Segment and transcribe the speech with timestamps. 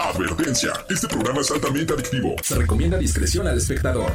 [0.00, 2.34] Advertencia, este programa es altamente adictivo.
[2.42, 4.10] Se recomienda discreción al espectador.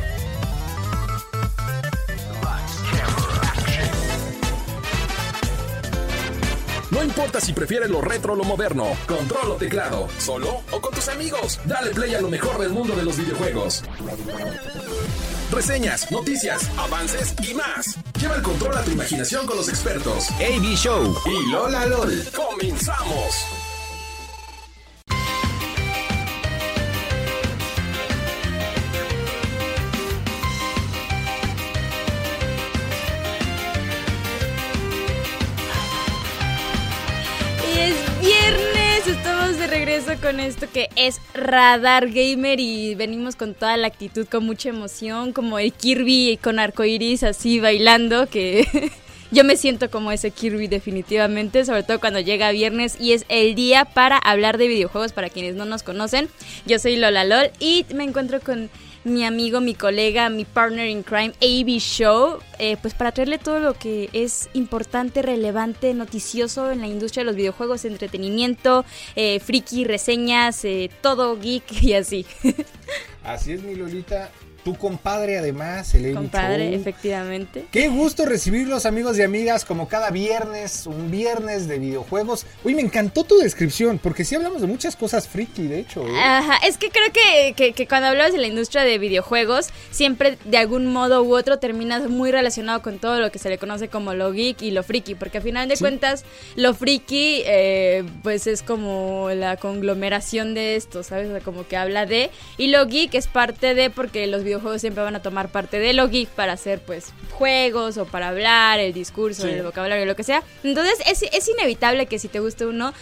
[6.89, 10.91] No importa si prefieres lo retro o lo moderno, control o teclado, solo o con
[10.91, 13.83] tus amigos, dale play a lo mejor del mundo de los videojuegos.
[15.51, 17.99] Reseñas, noticias, avances y más.
[18.19, 20.31] Lleva el control a tu imaginación con los expertos.
[20.31, 22.23] AB Show y Lola LOL.
[22.35, 23.64] ¡Comenzamos!
[40.25, 45.33] Con esto que es Radar Gamer y venimos con toda la actitud, con mucha emoción,
[45.33, 48.91] como el Kirby con arcoiris así bailando, que
[49.31, 53.53] yo me siento como ese Kirby definitivamente, sobre todo cuando llega viernes y es el
[53.53, 56.27] día para hablar de videojuegos para quienes no nos conocen.
[56.65, 58.71] Yo soy Lola LOL y me encuentro con
[59.05, 63.59] mi amigo, mi colega, mi partner in crime, AB Show, eh, pues para traerle todo
[63.59, 68.83] lo que es importante, relevante, noticioso en la industria de los videojuegos, entretenimiento,
[69.15, 72.25] eh, friki, reseñas, eh, todo geek y así.
[73.23, 74.29] Así es, mi Lolita.
[74.65, 76.79] Tu compadre, además, el Compadre, Show.
[76.81, 77.65] efectivamente.
[77.71, 82.47] Qué gusto recibirlos, amigos y amigas, como cada viernes, un viernes de videojuegos.
[82.63, 86.03] Uy, me encantó tu descripción, porque sí hablamos de muchas cosas friki, de hecho.
[86.07, 86.19] ¿eh?
[86.19, 90.39] Ajá, es que creo que, que- que cuando hablamos de la industria de videojuegos, siempre
[90.45, 93.87] de algún modo u otro terminas muy relacionado con todo lo que se le conoce
[93.87, 95.83] como lo geek y lo friki, porque al final de Sí.
[95.83, 101.27] cuentas lo friki eh, pues es como la conglomeración de esto, ¿sabes?
[101.27, 104.54] O sea, como que habla de, y lo geek es parte de, porque los videojuegos
[104.79, 108.79] siempre van a tomar parte de lo geek para hacer pues juegos o para hablar,
[108.79, 109.49] el discurso, Sí.
[109.49, 110.43] el vocabulario, lo que sea.
[110.63, 112.93] Entonces es, es inevitable que si te guste uno...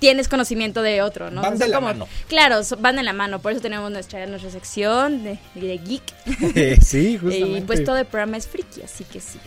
[0.00, 1.42] Tienes conocimiento de otro, ¿no?
[1.42, 2.08] Van O sea, de la como- mano.
[2.28, 6.80] Claro, van de la mano, por eso tenemos nuestra, nuestra sección de, de geek.
[6.84, 7.58] sí, justamente.
[7.58, 9.40] y pues todo el programa es friki, así que sí.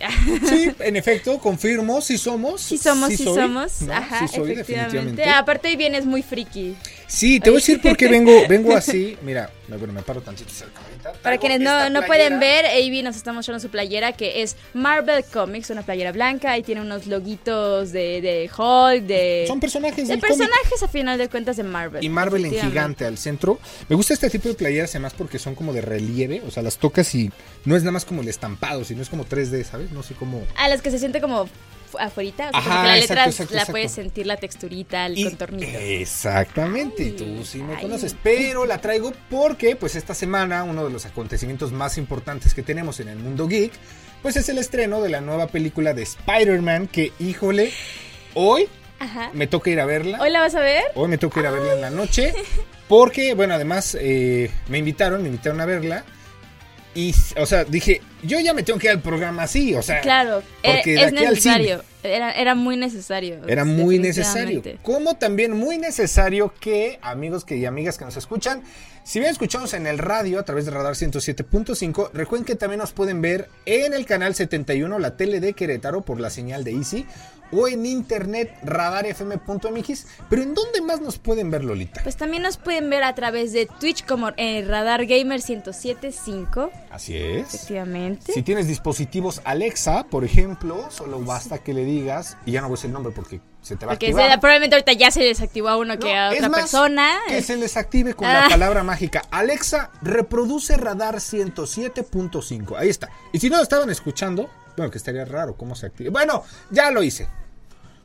[0.50, 2.60] Sí, en efecto, confirmo, sí somos.
[2.60, 3.82] Sí somos, sí, soy, somos.
[3.84, 3.94] ¿no?
[3.94, 5.24] Ajá, Sí soy, efectivamente.
[5.30, 6.76] Aparte vienes muy friki.
[7.12, 9.18] Sí, te voy a decir por qué vengo, vengo así.
[9.22, 11.14] Mira, bueno, me paro tantito cerca ahorita.
[11.22, 15.24] Para quienes no, no pueden ver, Avi nos está mostrando su playera que es Marvel
[15.26, 20.14] Comics, una playera blanca y tiene unos loguitos de, de Hulk, de, Son personajes de
[20.14, 20.38] del cómic.
[20.38, 22.02] personajes a final de cuentas de Marvel.
[22.02, 23.60] Y Marvel en gigante al centro.
[23.90, 26.42] Me gusta este tipo de playeras además porque son como de relieve.
[26.48, 27.30] O sea, las tocas y
[27.66, 29.92] no es nada más como el estampado, sino es como 3D, ¿sabes?
[29.92, 30.44] No sé cómo.
[30.56, 31.50] A las que se siente como
[31.96, 33.72] o sea, Ajá, que la letra exacto, la exacto.
[33.74, 35.78] puedes sentir la texturita, el Y- contornito.
[35.80, 37.82] Exactamente, Ay, tú sí me ay.
[37.84, 42.64] conoces, pero la traigo porque pues esta semana uno de los acontecimientos más importantes que
[42.64, 43.72] tenemos en el mundo geek,
[44.22, 47.72] pues es el estreno de la nueva película de Spider-Man que, híjole,
[48.34, 48.68] hoy
[49.00, 49.32] Ajá.
[49.34, 50.20] me toca ir a verla.
[50.22, 50.84] ¿Hoy la vas a ver?
[50.96, 52.34] Hoy me toca ir a verla en la noche.
[52.88, 56.04] Porque, bueno, además eh, me invitaron, me invitaron a verla.
[56.94, 60.02] Y, o sea, dije, yo ya me tengo que ir al programa así, o sea.
[60.02, 61.84] Claro, eh, porque es necesario.
[62.04, 63.42] Era, era muy necesario.
[63.48, 64.62] Era muy necesario.
[64.82, 68.64] Como también muy necesario que, amigos que, y amigas que nos escuchan,
[69.04, 72.92] si bien escuchamos en el radio a través de Radar 107.5, recuerden que también nos
[72.92, 77.06] pueden ver en el canal 71, la tele de Querétaro, por la señal de Easy,
[77.52, 80.08] o en internet radarfm.mx.
[80.30, 82.02] Pero ¿en dónde más nos pueden ver, Lolita?
[82.04, 87.16] Pues también nos pueden ver a través de Twitch como eh, Radar Gamer 1075, Así
[87.18, 87.54] es.
[87.54, 88.34] efectivamente.
[88.34, 92.76] Si tienes dispositivos Alexa, por ejemplo, solo basta que le digas, y ya no voy
[92.76, 94.32] a decir el nombre porque se te va Porque a activar.
[94.32, 97.12] se- probablemente ahorita ya se desactivó a uno que a es otra más, persona.
[97.28, 98.44] Que se les active con Ah.
[98.44, 99.22] la palabra mágica.
[99.30, 102.76] Alexa, reproduce radar 107.5.
[102.78, 103.10] Ahí está.
[103.32, 106.10] Y si no lo estaban escuchando, bueno, que estaría raro cómo se active.
[106.10, 107.28] Bueno, ya lo hice.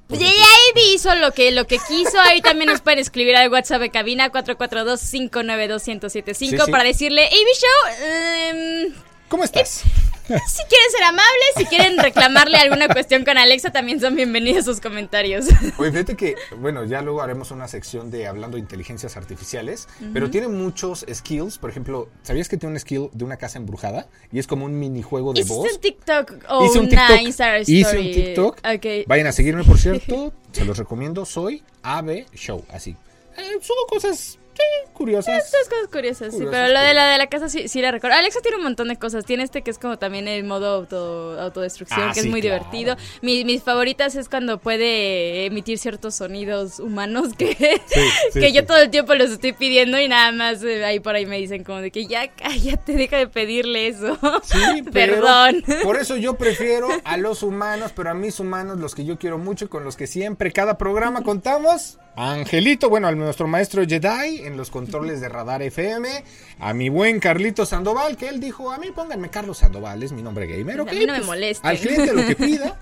[0.08, 2.20] Y ahí hizo lo que, lo que quiso.
[2.20, 6.56] Ahí también nos pueden escribir al WhatsApp de cabina 442-592-1075 Sí, sí.
[6.70, 8.94] para decirle, Avi Show, em,
[9.28, 9.82] ¿Cómo estás?
[10.48, 14.80] si quieren ser amables, si quieren reclamarle alguna cuestión con Alexa, también son bienvenidos sus
[14.80, 15.46] comentarios.
[15.78, 20.28] Oye, fíjate que, bueno, ya luego haremos una sección de hablando de inteligencias artificiales, pero
[20.30, 21.58] tiene muchos skills.
[21.58, 24.08] Por ejemplo, ¿sabías que tiene un skill de una casa embrujada?
[24.32, 25.66] Y es como un minijuego de voz.
[25.66, 27.26] ¿Hiciste un TikTok o Hice un una TikTok.
[27.26, 27.78] Instagram story?
[27.78, 28.58] Hice un TikTok.
[28.58, 29.06] Ok.
[29.06, 30.32] Vayan a seguirme, por cierto.
[30.52, 31.24] se los recomiendo.
[31.24, 32.64] Soy AB Show.
[32.72, 32.96] Así.
[33.36, 34.38] Eh, subo cosas.
[34.56, 35.44] Sí, curiosas.
[35.44, 38.16] Estas cosas curiosas, sí, pero lo de la de la casa sí, sí la recuerdo.
[38.16, 39.24] Alexa tiene un montón de cosas.
[39.24, 42.40] Tiene este que es como también el modo auto, autodestrucción, Ah, que sí, es muy
[42.40, 42.56] claro.
[42.64, 42.96] divertido.
[43.22, 47.54] Mi- mis favoritas es cuando puede emitir ciertos sonidos humanos que,
[47.86, 48.00] sí,
[48.40, 48.52] que sí.
[48.52, 51.36] yo todo el tiempo los estoy pidiendo y nada más eh, ahí por ahí me
[51.38, 54.18] dicen como de que ya cállate, deja de pedirle eso.
[54.44, 55.64] Sí, pero Perdón.
[55.82, 59.38] Por eso yo prefiero a los humanos, pero a mis humanos, los que yo quiero
[59.38, 61.98] mucho y con los que siempre cada programa contamos.
[62.18, 66.24] A Angelito, bueno, a nuestro maestro Jedi en los controles de Radar FM.
[66.58, 70.22] A mi buen Carlito Sandoval, que él dijo, a mí pónganme Carlos Sandoval, es mi
[70.22, 70.80] nombre gamer.
[70.80, 71.60] A ok, mí no me pues.
[71.62, 72.78] Al cliente lo que pida.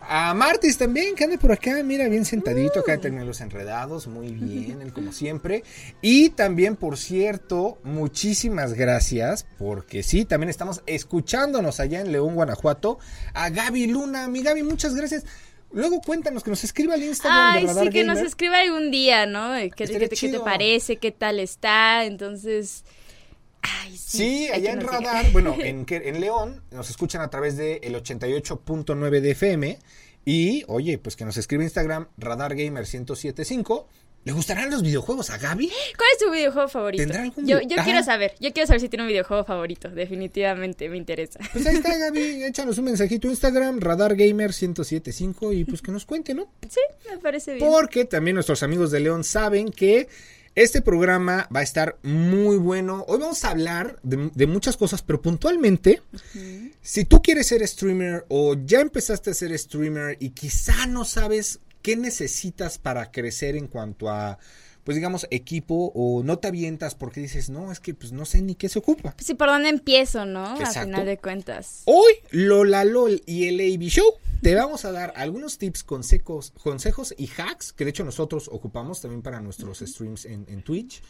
[0.00, 4.32] A Martis también, que ande por acá, mira, bien sentadito, acá tenía los enredados, muy
[4.32, 5.64] bien, él como siempre.
[6.00, 12.98] Y también, por cierto, muchísimas gracias, porque sí, también estamos escuchándonos allá en León, Guanajuato,
[13.32, 14.28] a Gaby Luna.
[14.28, 15.24] Mi Gaby, muchas gracias.
[15.72, 18.26] Luego cuéntanos, que nos escriba al Instagram Ay, de Radar sí, que nos Gamer.
[18.28, 19.52] escriba algún día, ¿no?
[19.74, 20.44] ¿Qué, te- qué te chido.
[20.44, 20.96] parece?
[20.96, 22.04] ¿Qué tal está?
[22.04, 22.84] Entonces...
[23.62, 24.18] Ay, sí.
[24.18, 24.90] Sí, allá en diga.
[24.92, 25.86] Radar, bueno, en,
[26.20, 29.78] León nos escuchan a través del 88.9 de FM.
[30.24, 33.86] Y, oye, pues que nos escribe Instagram, RadarGamer1075.
[34.24, 35.66] ¿Le gustarán los videojuegos a Gaby?
[35.96, 37.02] ¿Cuál es tu videojuego favorito?
[37.02, 40.88] ¿Tendrá algún yo yo quiero saber, yo quiero saber si tiene un videojuego favorito, definitivamente
[40.88, 41.40] me interesa.
[41.52, 42.44] Pues ahí está, Gaby.
[42.44, 46.48] Échanos un mensajito Instagram, RadarGamer1075, y pues que nos cuente, ¿no?
[46.68, 46.80] Sí,
[47.10, 47.68] me parece bien.
[47.68, 50.08] Porque también nuestros amigos de León saben que
[50.54, 53.04] este programa va a estar muy bueno.
[53.08, 56.00] Hoy vamos a hablar de, de muchas cosas, pero puntualmente,
[56.80, 61.58] si tú quieres ser streamer o ya empezaste a ser streamer y quizá no sabes
[61.82, 64.38] qué necesitas para crecer en cuanto a,
[64.84, 68.40] pues digamos, equipo o no te avientas porque dices, no, es que pues no sé
[68.42, 69.12] ni qué se ocupa.
[69.12, 70.56] Pues sí, ¿por dónde empiezo, no?
[70.58, 70.80] Exacto.
[70.80, 71.82] A final de cuentas.
[71.84, 74.06] Hoy, Lola LOL y el AB Show
[74.40, 79.00] te vamos a dar algunos tips, consejos, consejos y hacks que de hecho nosotros ocupamos
[79.00, 81.02] también para nuestros streams en, en Twitch.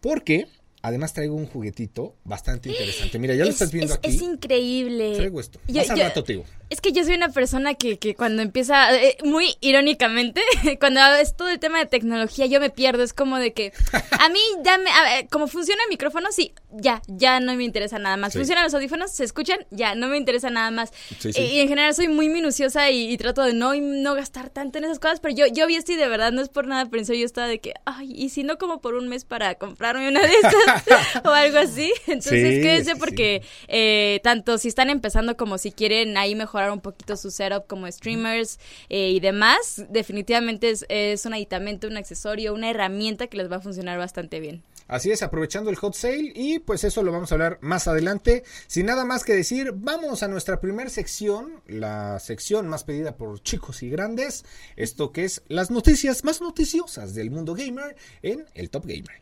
[0.00, 0.46] Porque
[0.86, 3.18] además traigo un juguetito bastante interesante.
[3.18, 4.10] Mira, ya lo Es- estás viendo es, aquí.
[4.10, 5.14] es increíble.
[5.16, 5.58] Traigo esto.
[5.68, 6.24] Yo- Más al yo- rato.
[6.68, 10.40] Es que yo soy una persona que, que cuando empieza, eh, muy irónicamente,
[10.80, 13.02] cuando es todo el tema de tecnología, yo me pierdo.
[13.02, 13.72] Es como de que
[14.20, 17.64] a mí ya me, a ver, como funciona el micrófono, sí, ya, ya no me
[17.64, 18.32] interesa nada más.
[18.32, 18.38] Sí.
[18.38, 20.92] Funcionan los audífonos, se escuchan, ya, no me interesa nada más.
[21.18, 21.40] Sí, sí.
[21.40, 24.84] Y en general soy muy minuciosa y, y trato de no, no gastar tanto en
[24.84, 27.20] esas cosas, pero yo, yo vi esto y de verdad no es por nada, serio
[27.20, 30.20] yo estaba de que, ay, y si no como por un mes para comprarme una
[30.20, 31.92] de esas o algo así.
[32.06, 37.16] Entonces quédense porque eh, tanto si están empezando como si quieren ahí mejorar un poquito
[37.16, 38.58] su setup como streamers
[38.88, 43.56] eh, y demás, definitivamente es, es un aditamento, un accesorio, una herramienta que les va
[43.56, 44.62] a funcionar bastante bien.
[44.88, 48.44] Así es, aprovechando el hot sale y pues eso lo vamos a hablar más adelante.
[48.68, 53.42] Sin nada más que decir, vamos a nuestra primera sección, la sección más pedida por
[53.42, 54.44] chicos y grandes,
[54.76, 59.20] esto que es las noticias más noticiosas del mundo gamer en el Top Gamer.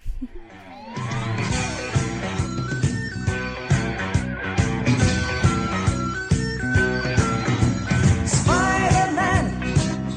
[8.24, 9.62] Spider-Man,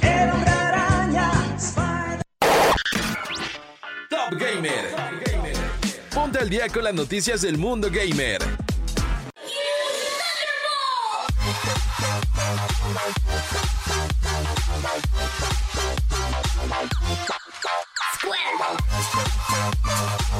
[0.02, 2.22] el hombre araña, Spider
[4.10, 5.27] Top Gamer.
[6.28, 8.42] Ponte al día con las noticias del mundo gamer.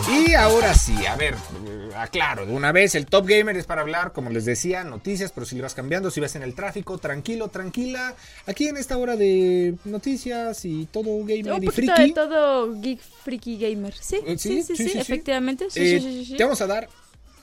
[0.10, 1.38] Y ahora sí, a ver,
[1.98, 5.46] aclaro, de una vez, el Top Gamer es para hablar, como les decía, noticias, pero
[5.46, 8.16] si le vas cambiando, si vas en el tráfico, tranquilo, tranquila.
[8.46, 12.08] Aquí en esta hora de noticias y todo gamer Un y friki.
[12.08, 13.94] de todo geek, freaky gamer.
[14.00, 15.68] Sí, Eh, sí, sí, sí, efectivamente.
[15.70, 16.38] Sí, Eh, sí, sí, sí, sí.
[16.38, 16.88] Te vamos a dar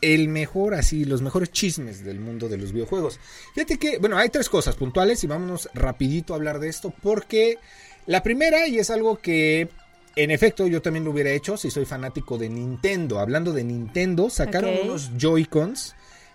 [0.00, 3.18] el mejor, así, los mejores chismes del mundo de los videojuegos.
[3.54, 7.58] Fíjate que, bueno, hay tres cosas puntuales y vámonos rapidito a hablar de esto porque
[8.06, 9.68] la primera, y es algo que
[10.16, 13.18] en efecto yo también lo hubiera hecho si soy fanático de Nintendo.
[13.18, 15.94] Hablando de Nintendo, sacaron unos Joy-Cons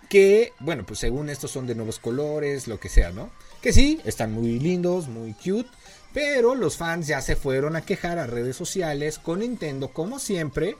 [0.09, 3.29] que, bueno, pues según estos son de nuevos colores, lo que sea, ¿no?
[3.61, 5.69] Que sí, están muy lindos, muy cute.
[6.13, 10.75] Pero los fans ya se fueron a quejar a redes sociales con Nintendo, como siempre,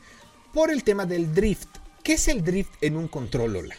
[0.54, 1.70] por el tema del drift.
[2.04, 3.76] ¿Qué es el drift en un control, Lola?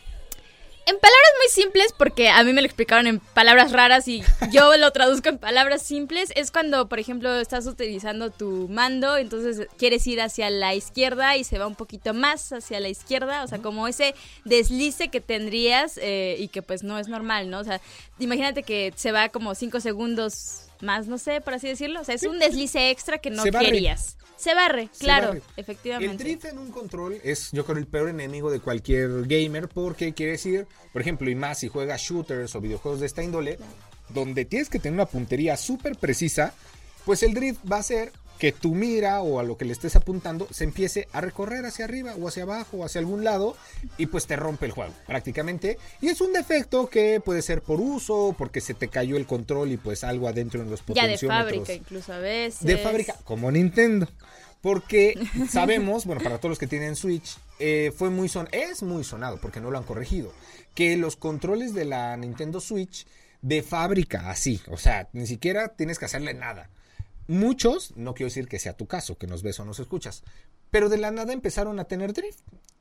[1.51, 5.39] Simples, porque a mí me lo explicaron en palabras raras y yo lo traduzco en
[5.39, 10.75] palabras simples, es cuando, por ejemplo, estás utilizando tu mando, entonces quieres ir hacia la
[10.75, 14.15] izquierda y se va un poquito más hacia la izquierda, o sea, como ese
[14.45, 17.61] deslice que tendrías eh, y que pues no es normal, ¿no?
[17.61, 17.81] O sea,
[18.19, 22.15] imagínate que se va como cinco segundos más, no sé, por así decirlo, o sea,
[22.15, 24.17] es un deslice extra que no querías.
[24.41, 25.43] Se barre, Se claro, barre.
[25.59, 26.11] efectivamente.
[26.13, 30.15] El drift en un control es, yo creo, el peor enemigo de cualquier gamer porque
[30.15, 33.59] quiere decir, por ejemplo, y más si juegas shooters o videojuegos de esta índole,
[34.09, 36.55] donde tienes que tener una puntería súper precisa,
[37.05, 39.97] pues el drift va a ser que tu mira o a lo que le estés
[39.97, 43.55] apuntando se empiece a recorrer hacia arriba o hacia abajo o hacia algún lado
[43.99, 45.77] y pues te rompe el juego prácticamente.
[46.01, 49.73] Y es un defecto que puede ser por uso, porque se te cayó el control
[49.73, 51.45] y pues algo adentro en los Ya de potenciómetros.
[51.45, 52.65] fábrica incluso a veces.
[52.67, 54.09] De fábrica, como Nintendo.
[54.63, 55.19] Porque
[55.51, 59.39] sabemos, bueno, para todos los que tienen Switch, eh, fue muy son es muy sonado,
[59.39, 60.33] porque no lo han corregido,
[60.75, 63.07] que los controles de la Nintendo Switch
[63.43, 66.71] de fábrica, así, o sea, ni siquiera tienes que hacerle nada.
[67.31, 70.25] Muchos, no quiero decir que sea tu caso, que nos ves o nos escuchas,
[70.69, 72.41] pero de la nada empezaron a tener drift.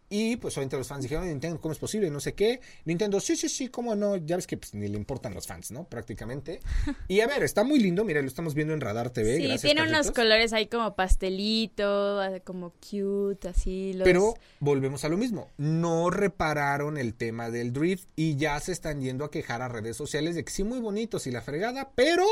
[0.09, 2.09] Y pues obviamente los fans dijeron, Nintendo, ¿cómo es posible?
[2.09, 2.59] No sé qué.
[2.85, 4.17] Nintendo, sí, sí, sí, cómo no.
[4.17, 5.83] Ya ves que pues, ni le importan los fans, ¿no?
[5.83, 6.61] Prácticamente.
[7.07, 8.03] Y a ver, está muy lindo.
[8.03, 9.35] Mira, lo estamos viendo en Radar TV.
[9.35, 13.93] Sí, gracias, tiene unos colores ahí como pastelito, eh, como cute, así.
[13.93, 14.03] Los...
[14.03, 15.51] Pero volvemos a lo mismo.
[15.57, 19.95] No repararon el tema del drift y ya se están yendo a quejar a redes
[19.95, 22.25] sociales de que sí, muy bonitos y la fregada, pero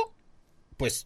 [0.77, 1.05] pues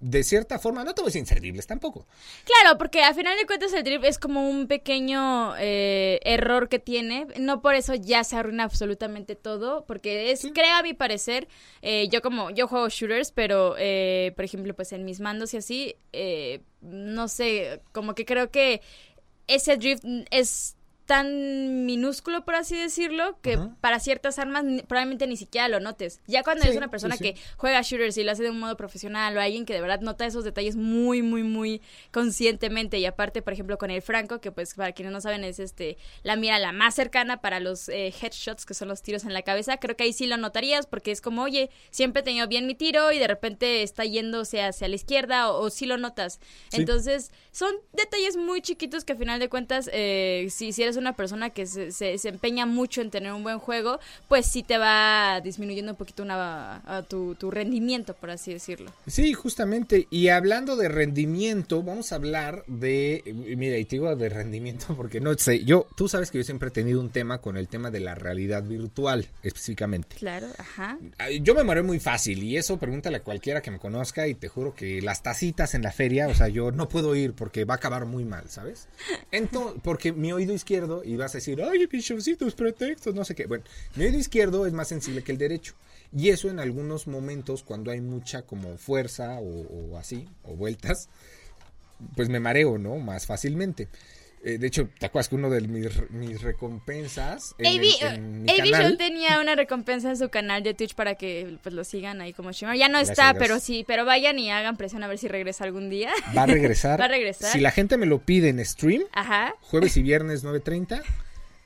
[0.00, 2.06] de cierta forma, no te voy a decir inservibles tampoco.
[2.44, 6.78] Claro, porque a final de cuentas el drift es como un pequeño eh, error que
[6.78, 7.26] tiene.
[7.38, 11.48] No por eso ya se arruina absolutamente todo, porque es, creo a mi parecer,
[11.82, 15.56] eh, yo como, yo juego shooters, pero eh, por ejemplo, pues en mis mandos y
[15.56, 18.82] así, eh, no sé, como que creo que
[19.48, 20.75] ese drift es
[21.06, 23.76] tan minúsculo, por así decirlo, que Ajá.
[23.80, 26.20] para ciertas armas probablemente ni siquiera lo notes.
[26.26, 27.32] Ya cuando Sí, eres una persona sí, sí.
[27.34, 30.00] que juega shooters y lo hace de un modo profesional o alguien que de verdad
[30.00, 34.50] nota esos detalles muy, muy, muy conscientemente y aparte, por ejemplo, con el Franco, que
[34.50, 38.12] pues para quienes no saben es este la mira la más cercana para los eh,
[38.20, 41.12] headshots, que son los tiros en la cabeza, creo que ahí sí lo notarías porque
[41.12, 44.88] es como, oye, siempre he tenido bien mi tiro y de repente está yéndose hacia
[44.88, 46.40] la izquierda o, o sí lo notas.
[46.72, 51.14] Entonces, son detalles muy chiquitos que a final de cuentas, eh, si, si eres una
[51.14, 53.98] persona que se, se- se empeña mucho en tener un buen juego,
[54.28, 58.90] pues sí te va disminuyendo un poquito una, a tu, tu rendimiento, por así decirlo.
[59.06, 60.06] Sí, justamente.
[60.10, 63.22] Y hablando de rendimiento, vamos a hablar de.
[63.56, 65.64] Mira, y te digo de rendimiento porque no sé.
[65.64, 68.14] Yo, tú sabes que yo siempre he tenido un tema con el tema de la
[68.14, 70.16] realidad virtual, específicamente.
[70.16, 70.98] Claro, ajá.
[71.40, 74.48] Yo me mareo muy fácil y eso pregúntale a cualquiera que me conozca y te
[74.48, 77.74] juro que las tacitas en la feria, o sea, yo no puedo ir porque va
[77.74, 78.88] a acabar muy mal, ¿sabes?
[79.32, 83.46] Entonces, porque mi oído izquierdo, y vas a decir, ay, pichoncitos, pretextos, no sé qué.
[83.46, 83.64] Bueno,
[83.94, 85.74] mi oído izquierdo es más sensible que el derecho.
[86.16, 91.08] Y eso en algunos momentos, cuando hay mucha como fuerza o, o así, o vueltas,
[92.14, 92.96] pues me mareo, ¿no?
[92.98, 93.88] Más fácilmente.
[94.48, 98.42] Eh, de hecho, ¿te acuerdas que uno de mis, mis recompensas en, el- AB, en
[98.44, 101.74] mi AB canal- Show tenía una recompensa en su canal de Twitch para que pues
[101.74, 102.76] lo sigan ahí como Shimmer.
[102.78, 103.42] Ya no Gracias, está, gracias.
[103.42, 106.10] pero sí, pero vayan y hagan presión a ver si regresa algún día.
[106.36, 107.00] Va a regresar.
[107.00, 107.50] Va a regresar.
[107.52, 109.52] Si la gente me lo pide en stream, Ajá.
[109.62, 111.02] jueves y viernes 9.30,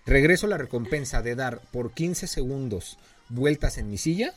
[0.07, 4.33] regreso la recompensa de dar por 15 segundos vueltas en mi silla.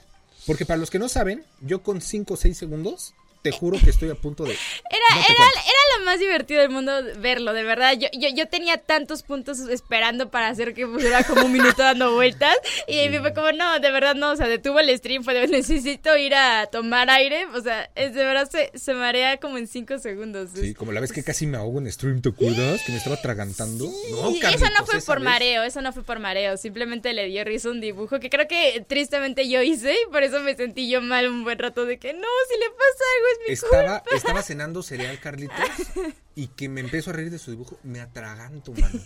[0.45, 3.89] Porque para los que no saben, yo con 5 o 6 segundos, te juro que
[3.89, 4.51] estoy a punto de...
[4.53, 7.93] Era, No era, era lo más divertido del mundo verlo, de verdad.
[7.99, 12.13] Yo, yo, yo tenía tantos puntos esperando para hacer que pusiera como un minuto dando
[12.13, 12.55] vueltas.
[12.87, 14.31] Y ahí fue como, no, de verdad no.
[14.31, 17.45] O sea, detuvo el stream, fue de necesito ir a tomar aire.
[17.53, 20.51] O sea, es de verdad se, se marea como en cinco segundos.
[20.55, 22.81] Sí, como la vez que casi me ahogo en stream, ¿te acuerdas?
[22.85, 23.91] Que me estaba atragantando.
[24.11, 25.25] No, Y eso no fue por vez.
[25.25, 26.55] mareo, eso no fue por mareo.
[26.55, 29.93] Simplemente le dio risa un dibujo que creo que tristemente yo hice.
[29.93, 32.69] Y por eso me sentí yo mal un buen rato de que no, si le
[32.69, 34.15] pasa algo es mi Estaba, culpa.
[34.15, 35.57] estaba cenando cereal, Carlitos,
[36.35, 37.77] y que me empezó a reír de su dibujo.
[37.83, 38.99] Me atraganto, mano.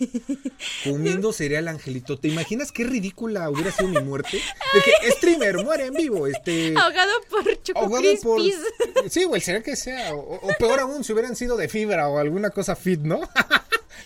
[0.84, 2.18] Comiendo cereal, Angelito.
[2.18, 4.40] ¿Te imaginas qué ridícula hubiera sido mi muerte?
[4.72, 6.74] De que streamer muere en vivo, este...
[6.76, 8.40] Ahogado por Choco ahogado por...
[9.10, 10.14] Sí, o el cereal que sea.
[10.14, 13.20] O, o peor aún, si hubieran sido de fibra o alguna cosa fit, ¿no?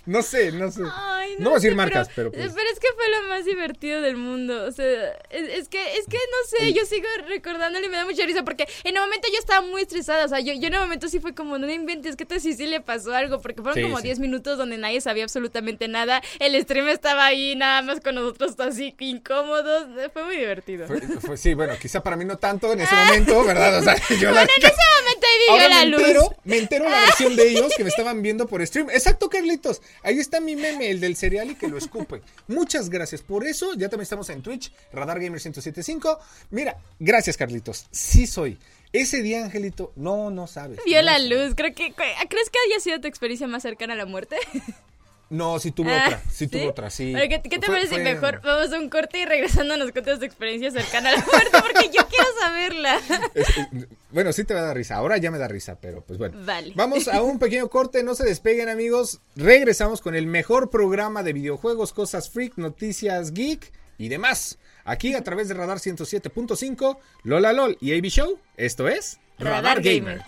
[0.07, 0.83] no sé, no sé.
[0.95, 2.45] Ay, no voy a decir marcas, pero, pues...
[2.45, 4.65] es que fue lo más divertido del mundo.
[4.65, 8.05] O sea, es, es que, es que no sé, yo sigo recordándole y me da
[8.05, 10.25] mucha risa porque en el momento yo estaba muy estresada.
[10.25, 12.41] O sea, yo, yo en el momento sí fue como, no me inventes, ¿qué tal
[12.41, 13.41] si sí le pasó algo?
[13.41, 14.05] Porque fueron Sí, como sí.
[14.05, 16.21] 10 minutos donde nadie sabía absolutamente nada.
[16.41, 19.87] El stream estaba ahí nada más con nosotros así incómodos.
[20.13, 20.87] Fue muy divertido.
[20.87, 23.79] Fue- fue- sí, bueno, quizá para mí no tanto en ese momento, ¿verdad?
[23.79, 26.01] O sea, yo la bueno, en ese momento ahí vivió Ahora la me luz.
[26.01, 28.91] entero, me entero la versión de ellos que me estaban viendo por stream.
[28.91, 29.81] Exacto, Carlitos.
[30.03, 32.23] Ahí está mi meme, el del cereal y que lo escupe.
[32.49, 33.75] Muchas gracias por eso.
[33.75, 36.19] Ya también estamos en Twitch, Radar Gamer 1075.
[36.51, 37.87] Mira, gracias, Carlitos.
[37.91, 38.59] Sí soy.
[38.93, 40.79] Ese día, Angelito, no, no sabes.
[40.85, 41.31] Vio no la sabes.
[41.31, 41.55] luz.
[41.57, 44.37] Creo que, ¿Crees que haya sido tu experiencia más cercana a la muerte?
[45.33, 46.23] No, sí tuve Ah, otra.
[46.31, 47.15] Sí, tuve otra, sí.
[47.15, 49.91] Oye, ¿Qué, qué te Fue- parece fue- mejor vamos a un corte y regresando nos
[49.91, 51.51] cuentas tu experiencia cercana a la muerte?
[51.53, 53.01] Porque yo quiero saberla.
[53.35, 54.97] Es- es- bueno, sí te va a dar risa.
[54.97, 56.37] Ahora ya me da risa, pero pues bueno.
[56.45, 56.73] Vale.
[56.75, 59.21] Vamos a un pequeño corte, no se despeguen amigos.
[59.37, 64.59] Regresamos con el mejor programa de videojuegos, cosas freak, noticias geek y demás.
[64.85, 68.39] Aquí a través de Radar 107.5, Lola LOL y AB Show.
[68.59, 70.21] Esto es Radar Gamer.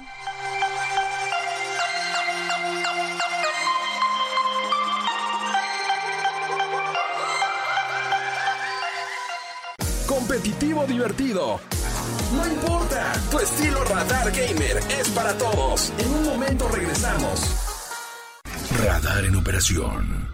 [10.06, 11.60] Competitivo divertido.
[12.32, 15.92] No importa, tu estilo Radar Gamer es para todos.
[15.98, 17.40] En un momento regresamos.
[18.84, 20.33] Radar en operación.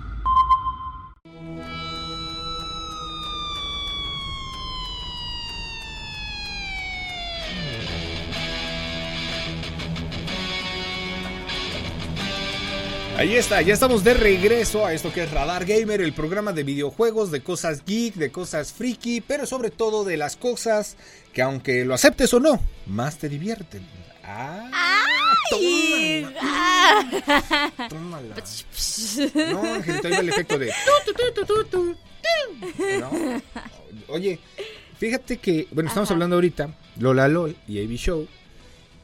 [13.21, 16.63] Ahí está, ya estamos de regreso a esto que es Radar Gamer, el programa de
[16.63, 20.97] videojuegos, de cosas geek, de cosas friki, pero sobre todo de las cosas
[21.35, 23.87] que aunque lo aceptes o no, más te divierten.
[24.25, 24.71] Ah,
[25.61, 27.89] Y- tómala, ah.
[27.91, 28.35] tómala.
[29.53, 30.73] No, Angelito, ahí va el efecto de.
[33.01, 33.11] ¿No?
[34.09, 34.39] Oye,
[34.99, 36.15] fíjate que, bueno, estamos Ajá.
[36.15, 38.27] hablando ahorita, Lola LOL y AB Show,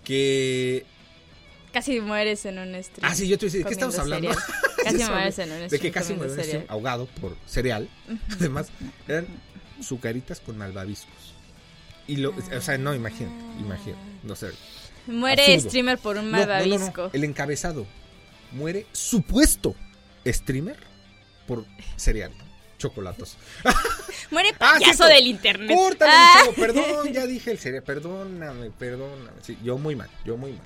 [0.04, 0.86] que
[1.72, 3.02] Casi mueres en un stream.
[3.10, 4.30] Ah, sí, yo te decía, ¿de qué estamos hablando?
[4.84, 6.62] Casi mueres en un De stream que casi muero en un cereal.
[6.62, 7.88] stream ahogado por cereal.
[8.38, 8.68] Además,
[9.08, 9.26] eran
[9.82, 11.34] sucaritas con malvaviscos.
[12.06, 14.50] Y lo, o sea, no, imagínate, imagínate, no sé.
[15.08, 15.68] Muere Absurdo.
[15.68, 17.10] streamer por un No, no, no, no, malvavisco.
[17.12, 17.86] el encabezado.
[18.52, 19.74] Muere supuesto
[20.24, 20.76] streamer
[21.48, 21.64] por
[21.96, 22.32] cereal,
[22.78, 23.36] chocolatos.
[24.30, 25.76] Muere Ah, payaso del internet.
[25.76, 26.34] Córtale, Ah.
[26.40, 29.30] chavo, perdón, ya dije el cereal, perdóname, perdóname.
[29.42, 30.62] Sí, yo muy mal, yo muy mal.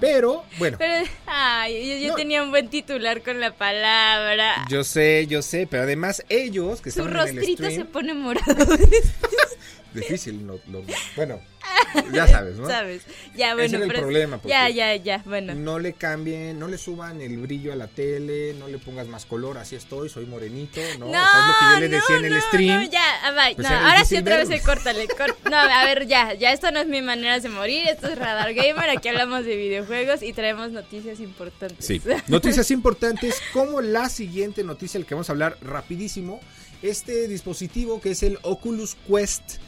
[0.00, 2.14] Pero, bueno, Pero, ay, yo, yo No.
[2.14, 4.64] tenía un buen titular con la palabra.
[4.70, 7.86] yo sé, yo sé, pero además ellos que Su estaban en el rostrito se stream,
[7.88, 8.64] pone morado.
[9.94, 10.82] difícil, no, lo-
[11.16, 11.40] bueno,
[12.12, 12.66] ya sabes, ¿no?
[12.66, 13.02] ¿Sabes?
[13.34, 15.54] Ya, bueno, era el pero- problema, Ya, ya, ya, bueno.
[15.54, 19.26] No le cambien, no le suban el brillo a la tele, no le pongas más
[19.26, 21.06] color, así estoy, soy morenito, ¿no?
[21.06, 22.82] No, O sea, es lo que yo le no, decía en el no, stream.
[22.84, 23.54] no, ya, ah, bye.
[23.56, 25.08] Pues no, ahora sí otra vez se córtale.
[25.08, 28.18] cort- No, a ver, ya, ya esto no es mi manera de morir, esto es
[28.18, 31.84] Radar Gamer, aquí hablamos de videojuegos y traemos noticias importantes.
[31.84, 32.00] Sí.
[32.28, 36.40] Noticias importantes como la siguiente noticia, el que vamos a hablar rapidísimo.
[36.82, 39.58] Este dispositivo que es el Oculus Quest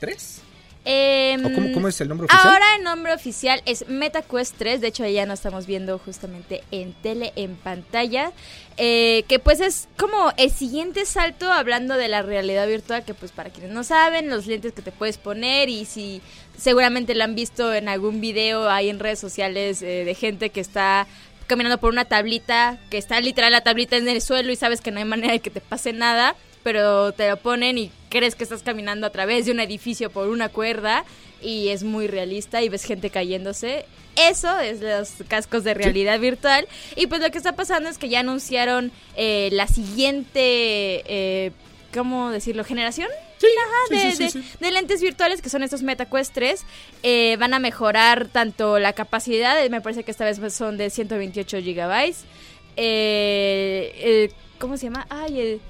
[0.00, 0.42] 3.
[0.82, 2.48] Em, ¿O cómo, cómo es el nombre oficial?
[2.48, 6.94] Ahora el nombre oficial es MetaQuest 3, de hecho ya no estamos viendo justamente en
[6.94, 8.32] tele, en pantalla,
[8.78, 13.30] eh, que pues es como el siguiente salto hablando de la realidad virtual, que pues
[13.30, 16.22] para quienes no saben, los lentes que te puedes poner y si
[16.56, 20.60] seguramente lo han visto en algún video ahí en redes sociales eh, de gente que
[20.60, 21.06] está
[21.46, 24.92] caminando por una tablita, que está literal la tablita en el suelo y sabes que
[24.92, 28.44] no hay manera de que te pase nada, pero te lo ponen y crees que
[28.44, 31.04] estás caminando a través de un edificio por una cuerda
[31.42, 33.86] y es muy realista y ves gente cayéndose.
[34.16, 36.66] Eso es los cascos de realidad virtual.
[36.96, 41.52] Y pues lo que está pasando es que ya anunciaron eh, la siguiente, eh,
[41.94, 42.64] ¿cómo decirlo?
[42.64, 43.08] ¿Generación?
[43.38, 44.24] Sí, Ajá, sí,
[44.60, 46.62] de, de- lentes virtuales que son estos MetaQuest 3
[47.02, 50.90] eh, van a mejorar tanto la capacidad, eh, me parece que esta vez son de
[50.90, 52.24] 128 gigabytes.
[52.76, 55.06] eh, el- ¿Cómo se llama?
[55.08, 55.60] Ay, el...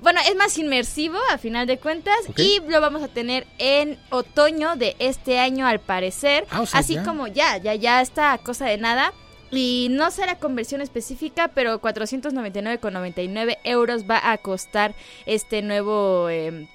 [0.00, 4.76] Bueno, es más inmersivo a final de cuentas y lo vamos a tener en otoño
[4.76, 6.46] de este año al parecer.
[6.50, 7.02] Ah, o sea, Así ya.
[7.02, 9.12] como ya, ya, ya está cosa de nada.
[9.50, 16.68] Y no sé la conversión específica, pero 499,99 euros va a costar este nuevo eh,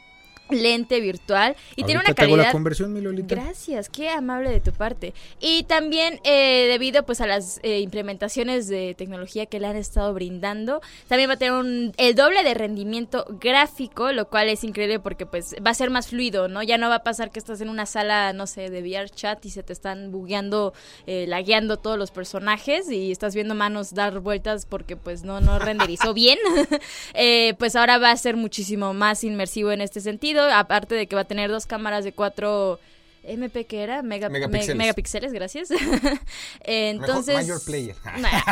[0.49, 1.55] lente virtual.
[1.75, 2.51] Y tiene una hago la calidad...
[2.51, 3.35] conversión, mi Lolita.
[3.35, 5.13] Gracias, qué amable de tu parte.
[5.39, 10.13] Y también eh, debido pues a las eh, implementaciones de tecnología que le han estado
[10.13, 14.99] brindando, también va a tener un, el doble de rendimiento gráfico, lo cual es increíble
[14.99, 16.63] porque pues va a ser más fluido, ¿no?
[16.63, 19.43] Ya no va a pasar que estás en una sala, no sé, de VR chat
[19.45, 20.73] y se te están bugueando,
[21.07, 25.59] eh, lagueando todos los personajes y estás viendo manos dar vueltas porque pues no, no
[25.59, 26.37] renderizó bien.
[27.15, 31.15] Eh, pues ahora va a ser muchísimo más inmersivo en este sentido, aparte de que
[31.15, 32.79] va a tener dos cámaras de 4
[33.25, 35.31] MP que era Mega- me- Megapíxeles.
[35.31, 35.69] gracias.
[36.65, 37.95] Entonces, mayor player.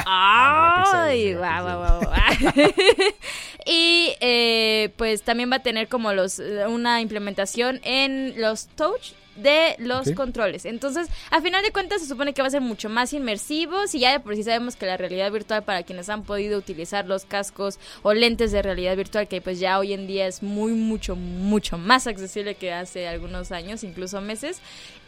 [0.06, 2.54] Ay, Megapíxeles, guau, guau, guau.
[3.66, 9.76] y eh, pues también va a tener como los una implementación en los touch de
[9.80, 10.66] los controles.
[10.66, 13.88] Entonces, a final de cuentas se supone que va a ser mucho más inmersivo.
[13.88, 17.06] Si ya de por sí sabemos que la realidad virtual para quienes han podido utilizar
[17.06, 20.74] los cascos o lentes de realidad virtual que pues ya hoy en día es muy
[20.74, 24.60] mucho mucho más accesible que hace algunos años, incluso meses.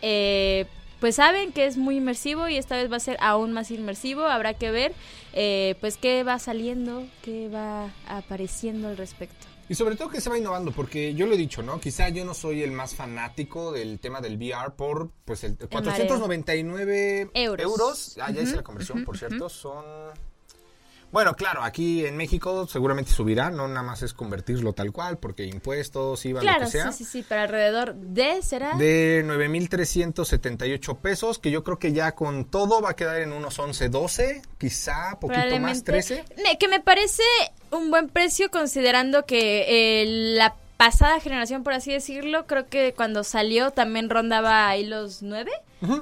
[0.01, 0.65] Eh,
[0.99, 4.23] pues saben que es muy inmersivo y esta vez va a ser aún más inmersivo.
[4.23, 4.93] Habrá que ver
[5.33, 9.52] eh, pues qué va saliendo, qué va apareciendo al respecto.
[9.69, 11.79] Y sobre todo que se va innovando, porque yo lo he dicho, ¿no?
[11.79, 17.31] Quizá yo no soy el más fanático del tema del VR por, pues, el 499
[17.33, 17.63] Euros.
[17.63, 18.17] euros.
[18.21, 19.85] Ah, ya hice la conversión, por cierto, son...
[21.13, 25.45] Bueno, claro, aquí en México seguramente subirá, no nada más es convertirlo tal cual, porque
[25.45, 26.91] impuestos, IVA, lo Claro, que sea.
[26.91, 32.13] sí, sí, sí, pero alrededor de será De 9.378 pesos, que yo creo que ya
[32.13, 36.25] con todo va a quedar en unos 11, 12, quizá poquito más, probablemente 13.
[36.43, 37.23] Me- que me parece
[37.71, 42.45] un buen precio considerando que eh, la pasada generación, por así decirlo.
[42.47, 45.51] Creo que cuando salió también rondaba ahí los 9.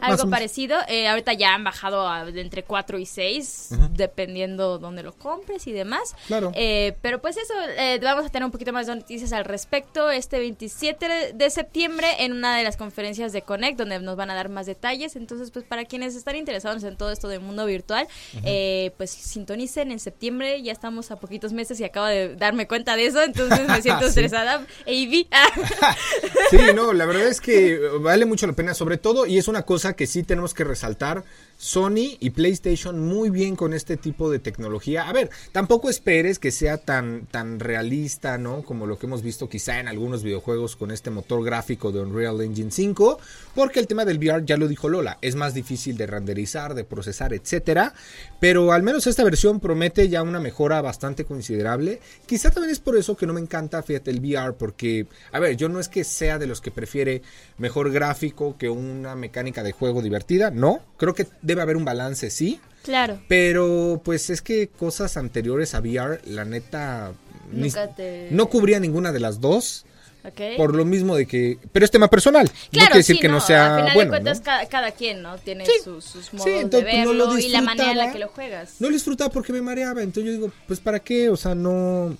[0.01, 0.77] Algo parecido.
[0.87, 5.67] Eh, ahorita ya han bajado a- de entre 4 y 6, dependiendo dónde lo compres
[5.67, 6.15] y demás.
[6.27, 6.51] Claro.
[6.55, 10.09] Eh, pero pues eso, eh, vamos a tener un poquito más de noticias al respecto
[10.09, 14.35] este 27 de- septiembre en una de las conferencias de Connect, donde nos van a
[14.35, 15.15] dar más detalles.
[15.17, 18.07] Entonces, pues para quienes están interesados en todo esto del mundo virtual,
[18.45, 20.61] eh, pues sintonicen en septiembre.
[20.63, 24.01] Ya estamos a poquitos meses y acabo de darme cuenta de eso, entonces me siento
[24.03, 24.07] Sí.
[24.09, 24.65] estresada.
[24.87, 25.27] Avi.
[26.49, 29.63] Sí, no, la verdad es que vale mucho la pena, sobre todo, y es una
[29.71, 31.23] cosa que sí tenemos que resaltar,
[31.61, 35.07] Sony y PlayStation muy bien con este tipo de tecnología.
[35.07, 38.63] A ver, tampoco esperes que sea tan, tan realista, ¿no?
[38.63, 42.41] Como lo que hemos visto quizá en algunos videojuegos con este motor gráfico de Unreal
[42.41, 43.19] Engine 5,
[43.53, 46.83] porque el tema del VR ya lo dijo Lola, es más difícil de renderizar, de
[46.83, 47.93] procesar, etcétera,
[48.39, 52.01] pero al menos esta versión promete ya una mejora bastante considerable.
[52.25, 55.57] Quizá también es por eso que no me encanta, fíjate, el VR, porque, a ver,
[55.57, 57.21] yo no es que sea de los que prefiere
[57.59, 62.29] mejor gráfico que una mecánica de juego divertida, no, creo que debe haber un balance,
[62.29, 63.19] sí, claro.
[63.27, 67.11] pero pues es que cosas anteriores a VR, la neta,
[67.51, 69.85] ni- te- no cubría ninguna de las dos.
[70.23, 70.39] Ok.
[70.55, 71.57] Por lo mismo de que...
[71.71, 72.45] Pero es tema personal.
[72.45, 74.11] no quiere decir sí, que no, Al sea final bueno.
[74.11, 74.43] de cuentas, ¿no?
[74.43, 75.35] cada, cada quien, ¿no?
[75.39, 75.71] Tiene Sí.
[75.83, 78.11] sus, sus Sí, modos entonces, de pues, no verlo lo y la manera en la
[78.13, 78.75] que lo juegas.
[78.79, 80.03] No lo disfrutaba porque me mareaba.
[80.03, 81.27] Entonces yo digo, pues ¿para qué?
[81.29, 82.15] O sea, no...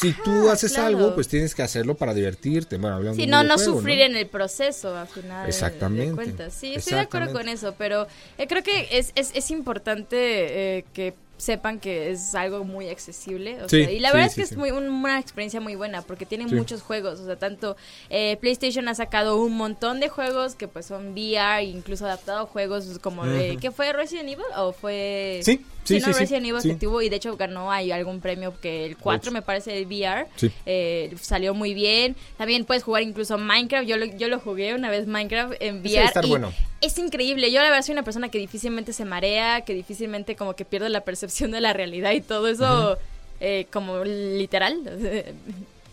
[0.00, 0.86] Si tú Ajá, haces claro.
[0.88, 2.78] algo, pues tienes que hacerlo para divertirte.
[2.78, 6.10] Bueno, hablando de un no, no sufrir en el proceso, al final de- Exactamente.
[6.10, 6.54] de cuentas.
[6.54, 8.06] Sí, estoy de acuerdo con eso, pero
[8.38, 13.62] eh, creo que es, es, es importante eh, que sepan que es algo muy accesible.
[13.62, 15.74] o Sí, sea, y la sí, verdad es que es muy, un- una experiencia muy
[15.74, 17.18] buena porque tiene muchos juegos.
[17.20, 17.76] O sea, tanto
[18.10, 22.46] eh, PlayStation ha sacado un montón de juegos que pues son VR, incluso adaptado a
[22.46, 23.24] juegos como...
[23.26, 23.90] eh, ¿Qué fue?
[23.92, 24.44] ¿Resident Evil?
[24.56, 25.40] ¿O fue...?
[25.42, 26.06] Sí, sí, ¿no?
[26.06, 26.68] sí, sí, Resident Evil sí.
[26.70, 29.32] que tuvo y de hecho ganó ahí algún premio que el 4 Ocho.
[29.32, 30.50] me parece de VR Sí.
[30.66, 34.90] eh, salió muy bien también puedes jugar incluso Minecraft yo lo, yo lo jugué una
[34.90, 36.52] vez Minecraft en VR estar y bueno.
[36.80, 40.54] es increíble yo la verdad soy una persona que difícilmente se marea que difícilmente como
[40.54, 42.98] que pierde la percepción de la realidad y todo eso
[43.40, 44.78] eh, como literal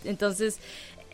[0.06, 0.60] entonces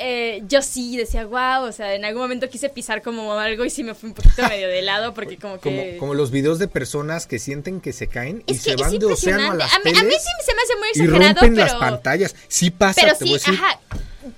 [0.06, 3.70] eh, yo sí decía, wow, o sea, en algún momento quise pisar como algo y
[3.70, 5.62] sí me fui un poquito medio de lado porque como que...
[5.62, 9.00] Como, como los videos de personas que sienten que se caen y es se van
[9.00, 11.42] de océano a las a, mí, a mí sí se me hace muy y exagerado,
[11.42, 11.68] rompen pero...
[11.68, 12.36] las pantallas.
[12.50, 13.54] Sí pasa, Pero te sí, voy a decir.
[13.54, 13.80] ajá.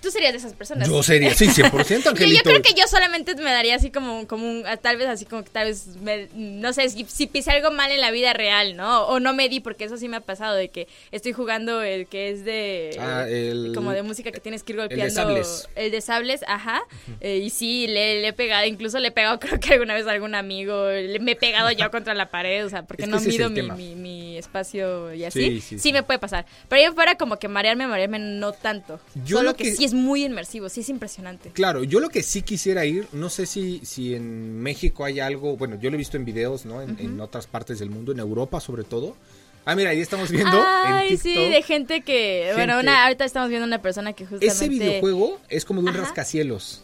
[0.01, 0.87] Tú serías de esas personas.
[0.89, 2.37] Yo sería, sí, 100%, Yo, Angelito.
[2.37, 5.25] yo creo que yo solamente me daría así como, como un, ah, tal vez así
[5.25, 8.33] como que tal vez, me- no sé, si, si pisé algo mal en la vida
[8.33, 9.03] real, ¿no?
[9.07, 12.07] O no me di, porque eso sí me ha pasado, de que estoy jugando el
[12.07, 15.13] que es de, Ah, el- como de música que tienes que ir de golpeando.
[15.13, 15.69] sables.
[15.75, 16.81] El de sables, ajá.
[17.21, 20.07] Eh, y sí, le, le he pegado, incluso le he pegado creo que alguna vez
[20.07, 23.09] a algún amigo, le- me he pegado yo contra la pared, o sea, porque Es
[23.09, 25.39] que no mido el mi, mi, mi espacio y así.
[25.39, 25.93] Sí, Sí, sí, sí.
[25.93, 26.45] me puede pasar.
[26.69, 28.99] Pero ahí fuera como que marearme, marearme no tanto.
[29.25, 31.51] Yo Solo lo que que- sí es muy inmersivo, sí es impresionante.
[31.51, 35.57] Claro, yo lo que sí quisiera ir, no sé si, si en México hay algo,
[35.57, 36.81] bueno, yo lo he visto en videos, ¿no?
[36.81, 39.15] En, en otras partes del mundo, en Europa sobre todo.
[39.65, 43.49] Ah, mira, ahí estamos viendo Ay, en sí, de gente que, bueno, una, ahorita estamos
[43.49, 44.53] viendo una persona que justamente...
[44.53, 46.03] Ese videojuego es como de un Ajá.
[46.03, 46.83] rascacielos.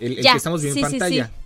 [0.00, 1.26] El, que estamos viendo sí, en sí, pantalla.
[1.26, 1.45] sí.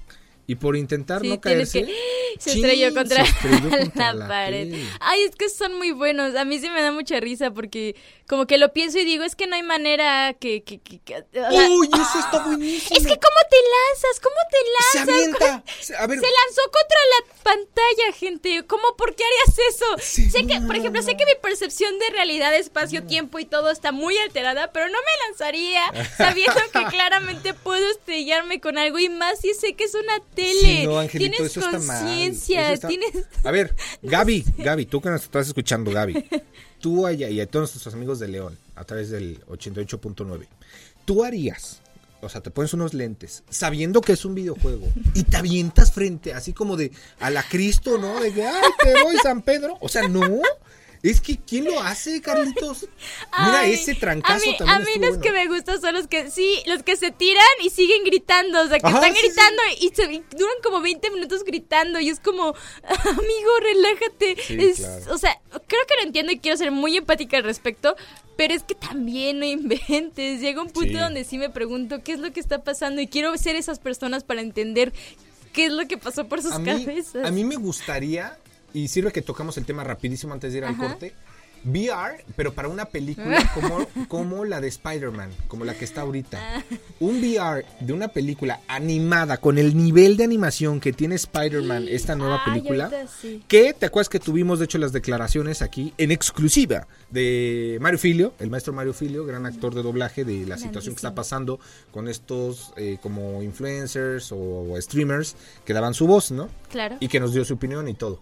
[0.51, 1.85] Y por intentar Sí, no caerse.
[1.87, 1.95] que-
[2.39, 4.73] Se estrelló contra, se estrelló contra la, la pared.
[5.01, 6.35] Ay, es que son muy buenos.
[6.37, 7.97] A mí sí me da mucha risa porque
[8.29, 10.63] como que lo pienso y digo, es que no hay manera que...
[10.63, 12.97] que, que- que- o sea, ¡Uy, eso está buenísimo!
[12.97, 14.21] es que ¿cómo te lanzas?
[14.23, 14.57] ¿Cómo te
[14.93, 15.15] se lanzas?
[15.15, 15.65] avienta.
[15.81, 18.65] Se- A ver, Se lanzó contra la pantalla, gente.
[18.67, 18.97] ¿Cómo?
[18.97, 19.85] ¿Por qué harías eso?
[20.01, 23.71] Sí, sé que, por ejemplo, sé que mi percepción de realidad, espacio, tiempo y todo
[23.71, 25.83] está muy alterada, pero no me lanzaría
[26.17, 30.61] sabiendo que claramente puedo estrellarme con algo y más si sé que es una tele.
[30.61, 33.11] Sí, no, Angelito, tienes eso conciencia, está- tienes...
[33.45, 36.25] A ver, Gaby, Gaby, tú que nos estás escuchando, Gaby.
[36.81, 40.47] Tú allá y a todos nuestros amigos de León, a través del 88.9.
[41.05, 41.81] Tú harías,
[42.23, 46.33] o sea, te pones unos lentes, sabiendo que es un videojuego, y te avientas frente,
[46.33, 48.21] así como de a la Cristo, ¿no?
[48.21, 49.77] De que, ay, te voy, San Pedro.
[49.81, 50.41] O sea, no.
[51.03, 52.83] Es que, ¿quién lo hace, Carlitos?
[52.83, 56.07] Mira, Ay, ese trancazo a mí, también A mí los que me gustan son los
[56.09, 59.21] que, sí, los que se tiran y siguen gritando, o sea, que Ajá, están sí,
[59.23, 59.27] sí.
[59.29, 64.37] gritando y, se, y duran como 20 minutos gritando y es como, amigo, relájate.
[64.47, 65.15] Sí, Es- claro.
[65.15, 67.97] O sea, creo que lo entiendo y quiero ser muy empática al respecto,
[68.37, 70.41] pero es que también no inventes.
[70.43, 73.35] Llega un punto donde sí me pregunto qué es lo que está pasando y quiero
[73.39, 74.93] ser esas personas para entender
[75.55, 77.25] qué es lo que pasó por sus a mí, cabezas.
[77.27, 78.37] a mí me gustaría,
[78.73, 80.89] y sirve que tocamos el tema rapidísimo antes de ir al Ajá.
[80.89, 81.15] corte,
[81.65, 86.65] VR, pero para una película como, como la de Spider-Man, como la que está ahorita.
[87.01, 92.15] Un VR de una película animada con el nivel de animación que tiene Spider-Man, esta
[92.15, 92.91] nueva película.
[93.21, 93.43] sí.
[93.49, 98.35] Que te acuerdas que tuvimos, de hecho, las declaraciones aquí en exclusiva de Mario Filio,
[98.39, 102.09] el maestro Mario Filio, gran actor de doblaje de la situación que está pasando con
[102.09, 106.49] estos eh, como influencers o, streamers que daban su voz, ¿no?
[106.71, 106.97] Claro.
[107.01, 108.21] y que nos dio su opinión y todo.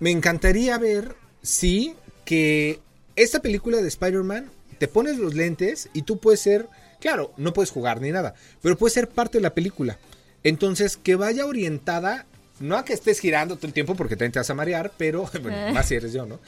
[0.00, 2.80] Me encantaría ver, sí, que
[3.16, 6.68] esta película de Spider-Man, te pones los lentes y tú puedes ser,
[7.00, 9.98] claro, no puedes jugar ni nada, pero puedes ser parte de la película.
[10.44, 12.26] Entonces, que vaya orientada,
[12.60, 15.56] no a que estés girando todo el tiempo porque te vas a marear, pero, bueno,
[15.72, 16.38] más si eres yo, ¿no?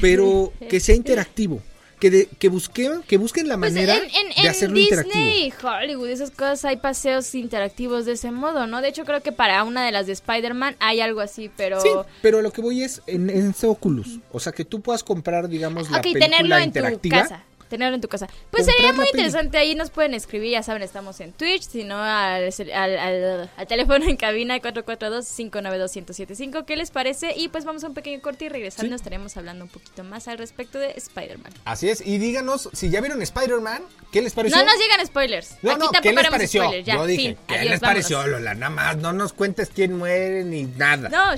[0.00, 1.62] Pero que sea interactivo.
[2.02, 5.44] Que, de- que, busquen, que busquen la Pues manera en, en- de en hacerlo Disney
[5.44, 5.68] interactivo.
[5.70, 8.82] Hollywood, esas cosas, hay paseos interactivos de ese modo, ¿no?
[8.82, 11.80] De hecho, creo que para una de las de Spider-Man hay algo así, pero...
[11.80, 11.88] Sí,
[12.20, 14.18] pero lo que voy es en, en ese Oculus.
[14.32, 17.22] O sea, que tú puedas comprar, digamos, la ok, película tenerlo en tu interactiva.
[17.22, 17.44] casa.
[17.72, 18.26] Tenerlo en tu casa.
[18.50, 19.56] Pues Comprar sería muy interesante.
[19.56, 20.50] Ahí nos pueden escribir.
[20.52, 21.62] Ya saben, estamos en Twitch.
[21.62, 26.64] Si no, al, al, al- al teléfono en cabina 442-592-1075.
[26.66, 27.32] ¿Qué les parece?
[27.36, 28.94] Y pues vamos a un pequeño corte y regresando Sí.
[28.96, 31.52] estaremos hablando un poquito más al respecto de Spider-Man.
[31.64, 33.82] Así es, y díganos si ya vieron Spider-Man,
[34.12, 34.58] ¿qué les pareció?
[34.58, 35.52] No nos llegan spoilers.
[35.62, 36.62] No, Aquí no, tampoco ¿qué les haremos pareció?
[36.64, 36.86] spoilers.
[36.86, 37.38] Ya, Yo dije, fin.
[37.48, 38.04] ¿qué Adiós, les vámonos.
[38.08, 38.54] pareció, Lola?
[38.54, 41.08] Nada más, no nos cuentes quién muere ni nada.
[41.08, 41.32] No.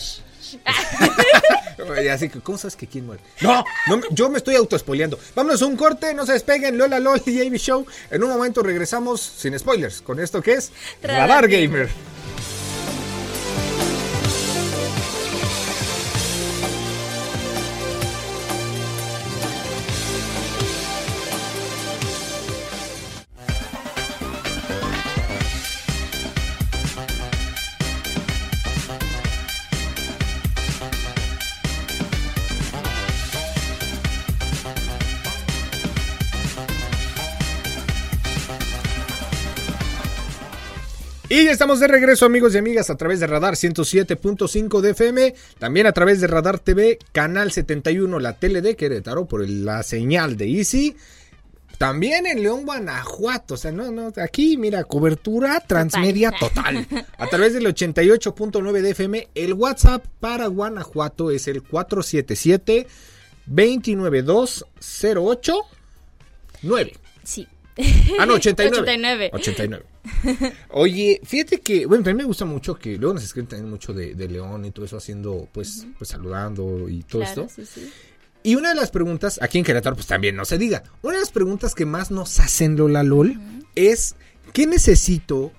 [2.03, 3.23] Y Así que, ¿cómo sabes que quién muere?
[3.41, 3.65] No,
[4.11, 5.19] yo me estoy autospoileando.
[5.35, 7.87] Vámonos a un corte, no se despeguen, Lola LOL y JB Show.
[8.11, 11.89] En un momento regresamos sin spoilers con esto que es Radar Gamer.
[41.35, 45.35] Y ya estamos de regreso, amigos y amigas, a través de Radar 107.5 de FM,
[45.59, 50.37] también a través de Radar TV, Canal 71, la tele de Querétaro, por la señal
[50.37, 50.95] de Easy.
[51.77, 53.55] También en León, Guanajuato.
[53.55, 56.87] O sea, no, no, aquí, mira, cobertura transmedia total.
[57.19, 62.87] A través del 88.9 de FM, el WhatsApp para Guanajuato es el 477
[63.47, 65.55] 29208
[66.63, 66.93] 9.
[67.25, 67.49] Sí.
[68.21, 68.83] Ah, no, 89.
[68.83, 69.31] 89.
[69.33, 69.94] 89.
[70.71, 74.15] Oye, fíjate que, bueno, también me gusta mucho que luego nos escriben también mucho de,
[74.15, 77.55] de León y todo eso haciendo, pues, pues saludando y todo Claro, esto.
[77.55, 77.91] sí, sí.
[78.43, 80.83] Y una de las preguntas, aquí en Querétaro, pues también no se diga.
[81.03, 83.39] Una de las preguntas que más nos hacen Lola LOL
[83.75, 84.17] es:
[84.53, 85.51] ¿qué necesito?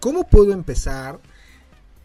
[0.00, 1.18] ¿Cómo puedo empezar?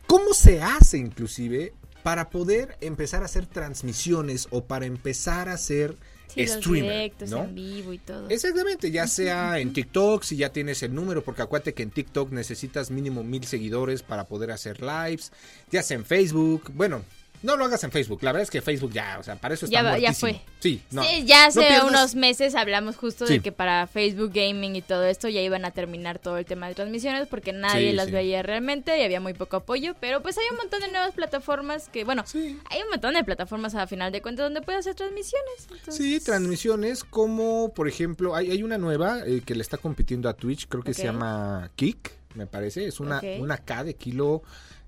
[0.08, 1.73] ¿Cómo se hace inclusive
[2.04, 5.97] para poder empezar a hacer transmisiones o para empezar a hacer
[6.34, 6.91] Sí, los streamer?
[6.91, 7.44] directos ¿no?
[7.44, 8.30] en vivo y todo.
[8.30, 12.32] Exactamente, ya sea en TikTok, si ya tienes el número, porque acuérdate que en TikTok
[12.32, 15.32] necesitas mínimo mil seguidores para poder hacer lives,
[15.72, 17.04] ya sea en Facebook, bueno,
[17.43, 19.65] no lo hagas en Facebook, la verdad es que Facebook ya, o sea, para eso
[19.65, 20.41] está Ya ya fue.
[20.60, 21.04] Sí, no.
[21.04, 23.34] Sí, ya hace no pierdas- unos meses hablamos justo Sí.
[23.34, 26.67] de que para Facebook Gaming y todo esto ya iban a terminar todo el tema
[26.67, 30.38] de transmisiones porque nadie Sí, las veía realmente y había muy poco apoyo, pero pues
[30.38, 32.60] hay un montón de nuevas plataformas que, bueno, Sí.
[32.69, 35.67] hay un montón de plataformas a final de cuentas donde puedes hacer transmisiones.
[35.71, 40.30] entonces- Sí, transmisiones como, por ejemplo, hay, hay una nueva eh, que le está compitiendo
[40.30, 44.41] a Twitch, creo que se llama Kick, me parece, es una, una K de kilo,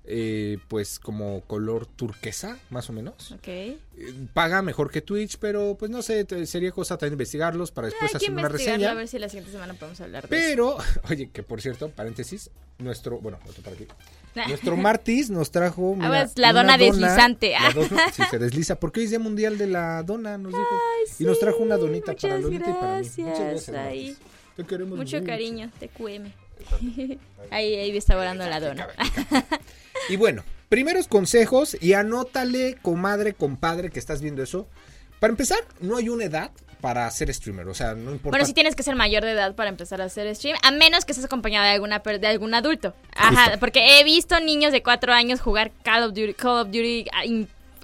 [0.06, 3.32] eh, pues como color turquesa, más o menos.
[3.32, 3.48] Ok.
[3.48, 3.78] Eh,
[4.34, 8.04] paga mejor que Twitch, pero pues no sé, te- sería cosa también investigarlos para después
[8.14, 8.90] Hay que hacer una reseña.
[8.90, 10.46] a ver si la siguiente semana podemos hablar de eso.
[10.46, 10.76] Pero,
[11.10, 13.86] oye, que por cierto, paréntesis, nuestro, bueno, otro para aquí.
[14.48, 17.52] Nuestro Martis nos trajo mira, pues, la dona deslizante.
[17.52, 20.80] la dona- sí, se desliza, porque hoy es Día Mundial de la Dona, nos dijo.
[21.20, 23.08] y nos trajo una donita para Lolita y para mí.
[23.18, 24.18] Muchas gracias,
[24.58, 24.86] Mucho
[25.18, 25.24] mucho.
[25.24, 26.43] cariño, TQM.
[27.50, 28.88] Ahí, ahí está orando la dona.
[30.08, 34.66] Y bueno, primeros consejos y anótale, comadre, compadre, que estás viendo eso.
[35.20, 38.30] Para empezar, no hay una edad para ser streamer, o sea, no importa.
[38.30, 41.06] Bueno, sí tienes que ser mayor de edad para empezar a hacer stream, a menos
[41.06, 42.94] que estés acompañada de alguna de algún adulto.
[43.16, 43.60] Ajá, Justo.
[43.60, 47.22] porque he visto niños de cuatro años jugar Call of Duty, Call of Duty ah,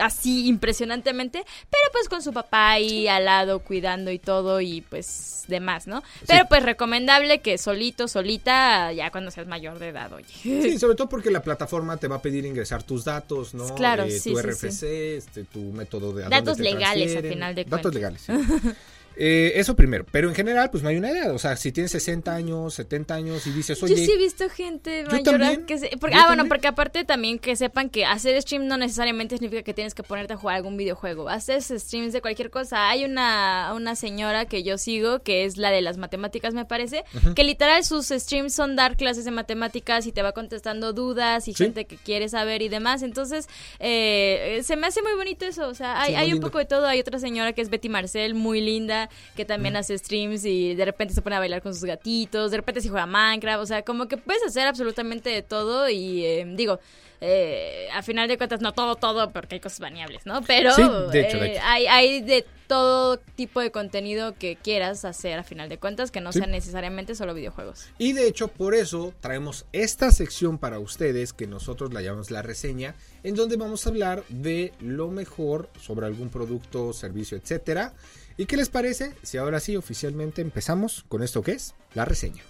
[0.00, 5.44] así impresionantemente, pero pues con su papá ahí al lado cuidando y todo y pues
[5.48, 6.02] demás, ¿no?
[6.26, 10.26] Pero pues recomendable que solito, solita, ya cuando seas mayor de edad, oye.
[10.42, 13.74] Sí, sobre todo porque la plataforma te va a pedir ingresar tus datos, ¿no?
[13.74, 17.32] Claro, Eh, sí, tu sí, RFC, Este, tu método de Datos legales, a transfieren.
[17.32, 17.94] final de Datos cuentas.
[17.94, 18.32] legales, sí.
[19.22, 21.35] Eh, eso primero, pero en general, pues no hay una edad.
[21.35, 24.48] O sea, si tienes 60 años, 70 años y dices, oye, Yo sí he visto
[24.48, 25.90] gente Yo mayor también, que se...
[26.00, 29.74] porque- ah, bueno, porque aparte también que sepan que hacer stream no necesariamente significa que
[29.74, 31.28] tienes que ponerte a jugar algún videojuego.
[31.28, 32.88] Haces streams de cualquier cosa.
[32.88, 37.04] Hay una, una señora que yo sigo, que es la de las matemáticas, me parece,
[37.37, 41.52] que literal sus streams son dar clases de matemáticas y te va contestando dudas y
[41.52, 41.64] Sí.
[41.64, 43.02] gente que quiere saber y demás.
[43.02, 43.48] Entonces,
[43.80, 45.68] eh, se me hace muy bonito eso.
[45.68, 46.87] O sea, hay, Sí, hay un poco de todo.
[46.87, 50.85] Hay otra señora que es Betty Marcel, muy linda, que también hace streams y de
[50.85, 53.83] repente se pone a bailar con sus gatitos, de repente se juega Minecraft, o sea,
[53.83, 56.81] como que puedes hacer absolutamente de todo y eh, digo,
[57.23, 60.40] eh, a final de cuentas no todo, todo, porque hay cosas baneables, ¿no?
[60.42, 61.61] Pero Sí, de hecho, de eh, hecho.
[61.64, 66.20] Hay, hay de todo tipo de contenido que quieras hacer a final de cuentas, que
[66.23, 66.38] no Sí.
[66.38, 67.88] sean necesariamente solo videojuegos.
[67.99, 72.40] Y de hecho, por eso traemos esta sección para ustedes que nosotros la llamamos la
[72.42, 77.92] reseña, en donde vamos a hablar de lo mejor sobre algún producto, servicio, etcétera.
[78.40, 82.42] ¿Y qué les parece si ahora sí oficialmente empezamos con esto que es la reseña?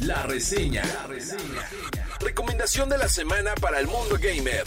[0.00, 0.82] La reseña.
[2.20, 4.66] Recomendación de la semana para el mundo gamer.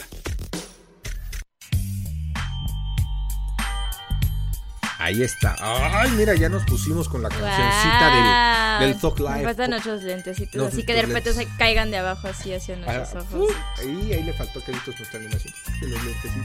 [5.02, 5.56] Ahí está.
[5.62, 8.80] Ay, mira, ya nos pusimos con la cancioncita Guau.
[8.82, 9.44] del, del Talk Me Live.
[9.46, 12.94] faltan otros lentecitos, Los- así que de repente se caigan de abajo así hacia Ah,
[12.98, 13.56] nuestros uh, ojos.
[13.80, 15.54] ahí, ahí le faltó que nuestra animación.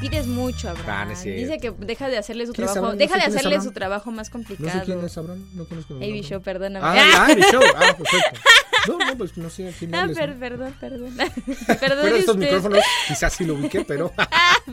[0.01, 0.89] Pides mucho, Abraham.
[0.89, 1.21] Ah, no.
[1.33, 2.93] Dice que deja de hacerle su ¿Quién es trabajo.
[2.93, 2.95] Abraham?
[2.95, 4.79] No Deja sé de hacerle su trabajo más No complicado.
[4.79, 5.95] sé quién es Abraham, no conozco.
[6.01, 6.87] Show, perdóname.
[6.87, 7.63] Ah, ah, Show.
[7.77, 8.41] Ah, perfecto.
[8.87, 10.39] No, no, pues no sé a quién Ah, per- ¿no?
[10.41, 11.15] perdón, perdón.
[11.67, 14.13] Pero perdón estos micrófonos quizás sí lo ubiqué, pero,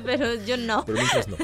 [0.05, 0.85] Pero yo no.
[0.85, 1.37] pero mientras no.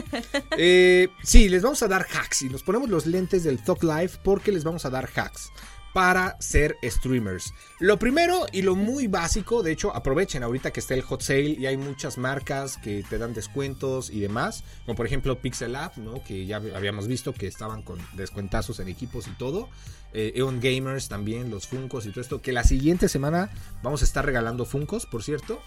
[0.57, 4.11] Eh, sí, les vamos a dar hacks y nos ponemos los lentes del Talk Live
[4.23, 5.51] porque les vamos a dar hacks
[5.97, 7.55] para ser streamers.
[7.79, 11.55] Lo primero y lo muy básico, de hecho, aprovechen ahorita que está el hot sale
[11.57, 15.97] y hay muchas marcas que te dan descuentos y demás, como por ejemplo Pixel App,
[15.97, 16.23] ¿no?
[16.23, 19.69] que ya habíamos visto que estaban con descuentazos en equipos y todo.
[20.13, 23.49] Eh, Eon Gamers también, los Funcos y todo esto, que la siguiente semana
[23.81, 25.59] vamos a estar regalando Funcos, por cierto.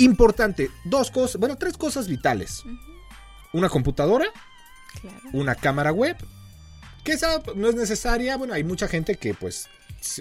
[0.00, 2.62] Importante, dos cosas, bueno, tres cosas vitales.
[3.52, 4.26] Una computadora,
[5.00, 5.18] Claro.
[5.32, 6.16] una cámara web,
[7.04, 8.36] que esa no es necesaria.
[8.36, 9.68] Bueno, hay mucha gente que pues,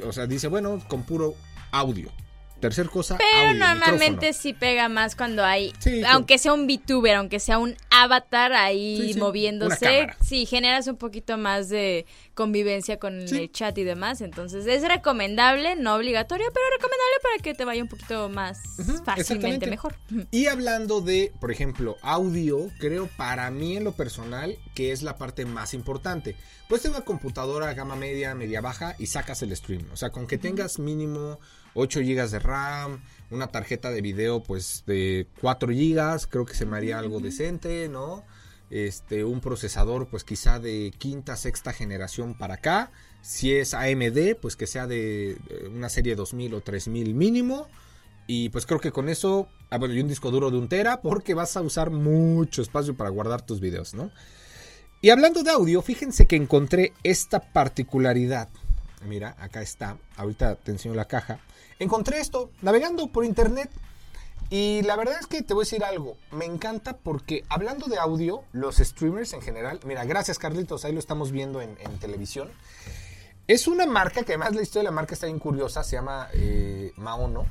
[0.03, 1.35] o sea, dice, bueno, con puro
[1.71, 2.11] audio.
[2.59, 4.33] Tercer cosa, Pero audio, normalmente micrófono.
[4.33, 8.97] sí pega más cuando hay, Sí, aunque sea un VTuber, aunque sea un avatar ahí
[8.97, 13.83] Sí, sí, una moviéndose, sí, generas un poquito más de convivencia con el chat y
[13.83, 14.21] demás.
[14.21, 18.59] Entonces es recomendable, no obligatorio, pero recomendable para que te vaya un poquito más
[19.05, 19.95] fácilmente mejor.
[20.31, 25.17] Y hablando de, por ejemplo, audio, creo para mí en lo personal que es la
[25.17, 26.35] parte más importante.
[26.67, 29.85] Puedes tener una computadora gama media, media baja y sacas el stream.
[29.91, 31.39] O sea, con que tengas mínimo
[31.79, 36.65] 8 GB de RAM, una tarjeta de video pues de 4 GB, creo que se
[36.65, 38.23] me haría algo decente, ¿no?
[38.69, 42.91] Este, un procesador pues quizá de quinta, sexta generación para acá.
[43.21, 45.37] Si es AMD, pues que sea de
[45.73, 47.67] una serie 2000 o 3000 mínimo.
[48.27, 51.01] Y pues creo que con eso, ah, bueno, y un disco duro de un tera,
[51.01, 54.11] porque vas a usar mucho espacio para guardar tus videos, ¿no?
[55.01, 58.49] Y hablando de audio, fíjense que encontré esta particularidad.
[59.05, 59.97] Mira, acá está.
[60.17, 61.39] Ahorita te enseño la caja.
[61.79, 63.69] Encontré esto navegando por internet.
[64.51, 66.17] Y la verdad es que te voy a decir algo.
[66.31, 69.79] Me encanta porque hablando de audio, los streamers en general.
[69.85, 72.49] Mira, gracias Carlitos, ahí lo estamos viendo en, en televisión.
[73.47, 75.83] Es una marca que además la historia de la marca está bien curiosa.
[75.83, 77.45] Se llama eh, Maono.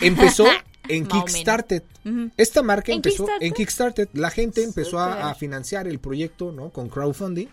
[0.00, 0.46] Empezó
[0.88, 1.06] en.
[1.06, 1.82] Kickstarter.
[2.04, 2.30] Ujú.
[2.36, 3.46] Esta marca ¿En empezó Kickstarter?
[3.46, 4.08] en Kickstarter.
[4.14, 6.70] La gente empezó a, a financiar el proyecto, ¿no?
[6.70, 7.48] Con crowdfunding.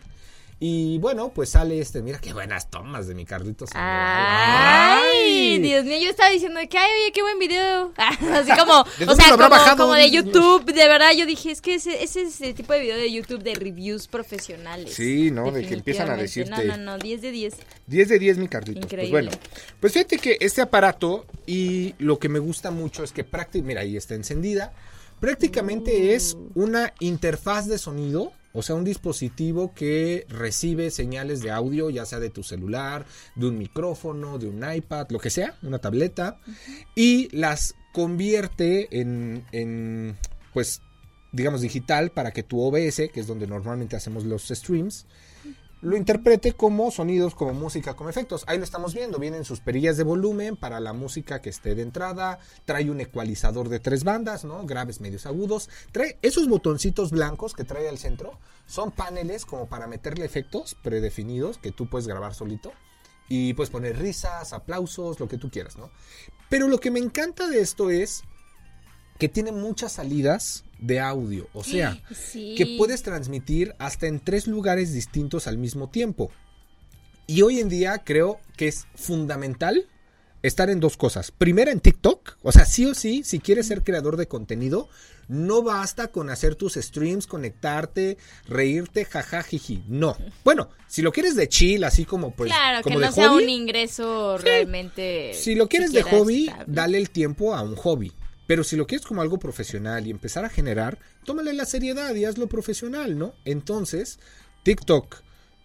[0.63, 2.04] Y bueno, pues sale este.
[2.04, 3.71] Mira qué buenas tomas de mi Carlitos.
[3.74, 7.91] Ay, Dios mío, yo estaba diciendo que, ay, oye, qué buen video.
[7.97, 10.12] Así como, ¿De o dónde sea, lo habrá como, de?
[10.12, 13.12] YouTube, de verdad, yo dije, es que ese, ese es el tipo de video de
[13.12, 14.93] YouTube de reviews profesionales.
[14.93, 15.52] Sí, ¿no?
[15.52, 17.56] De que empiezan a decirte- No, no, no, 10 de 10.
[17.88, 18.84] 10 de 10, mi Carlitos.
[18.84, 19.10] Increíble.
[19.12, 19.38] Pues bueno,
[19.80, 23.82] pues fíjate que este aparato y lo que me gusta mucho es que prácticamente, mira,
[23.82, 24.74] ahí está encendida.
[25.19, 31.90] Prácticamente es una interfaz de sonido, o sea, un dispositivo que recibe señales de audio,
[31.90, 35.80] ya sea de tu celular, de un micrófono, de un iPad, lo que sea, una
[35.80, 36.40] tableta,
[36.96, 40.18] y las convierte en, en,
[40.54, 40.82] pues,
[41.32, 45.06] digamos, digital para que tu OBS, que es donde normalmente hacemos los streams,
[45.82, 48.44] lo interprete como sonidos, como música, como efectos.
[48.48, 49.17] Ahí lo estamos viendo.
[49.17, 52.39] Vienen sus perillas de volumen para la música que esté de entrada.
[52.65, 54.63] Trae un ecualizador de tres bandas, ¿no?
[54.65, 55.70] Graves, medios, agudos.
[55.91, 58.38] Trae esos botoncitos blancos que trae al centro.
[58.67, 62.72] Son paneles como para meterle efectos predefinidos que tú puedes grabar solito.
[63.28, 65.89] Y puedes poner risas, aplausos, lo que tú quieras, ¿no?
[66.50, 68.24] Pero lo que me encanta de esto es
[69.22, 71.48] que tiene muchas salidas de audio.
[71.54, 72.56] O sea, Sí.
[72.58, 76.32] que puedes transmitir hasta en tres lugares distintos al mismo tiempo.
[77.28, 79.86] Y hoy en día creo que es fundamental
[80.41, 81.30] estar en dos cosas.
[81.30, 82.38] Primera, en TikTok.
[82.41, 84.89] O sea, sí o sí, si quieres ser creador de contenido,
[85.28, 88.18] no basta con hacer tus streams, conectarte,
[88.48, 89.84] reírte, jaja, jiji.
[89.88, 90.18] No.
[90.43, 93.30] Bueno, si lo quieres de chill, así como pues claro, como que de no sea
[93.30, 95.36] hobby, un ingreso realmente.
[95.36, 98.12] si lo quieres de hobby, dale el tiempo a un hobby.
[98.48, 102.26] Pero si lo quieres como algo profesional y empezar a generar, tómale la seriedad y
[102.26, 103.34] hazlo profesional, ¿no?
[103.46, 104.20] Entonces,
[104.64, 105.22] TikTok,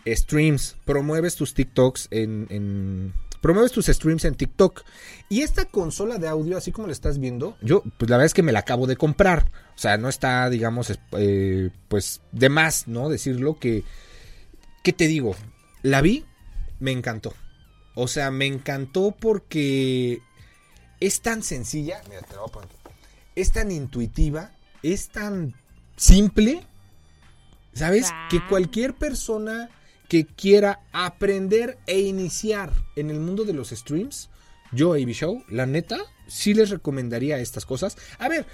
[0.07, 4.83] streams, promueves tus TikToks en, Promueves tus streams en TikTok.
[5.29, 8.35] Y esta consola de audio, así como lo estás viendo, yo, pues la verdad es
[8.35, 9.51] que me la acabo de comprar.
[9.75, 13.09] O sea, no está, digamos, eh, pues de más, ¿no?
[13.09, 13.85] Decirlo que...
[14.83, 15.37] ¿Qué te digo?
[15.83, 16.25] La vi,
[16.81, 17.35] me encantó.
[17.95, 20.21] O sea, me encantó porque
[21.01, 22.01] es tan sencilla.
[22.09, 22.69] Mira, te lo voy a poner.
[23.35, 25.55] Es tan intuitiva, es tan
[25.97, 26.63] simple.
[27.75, 28.09] ¿Sabes?
[28.11, 28.29] Ah.
[28.31, 29.69] Que cualquier persona
[30.09, 34.31] que quiera aprender e iniciar en el mundo de los streams,
[34.73, 37.97] yo, AB Show, la neta, sí les recomendaría estas cosas.
[38.19, 38.47] A ver,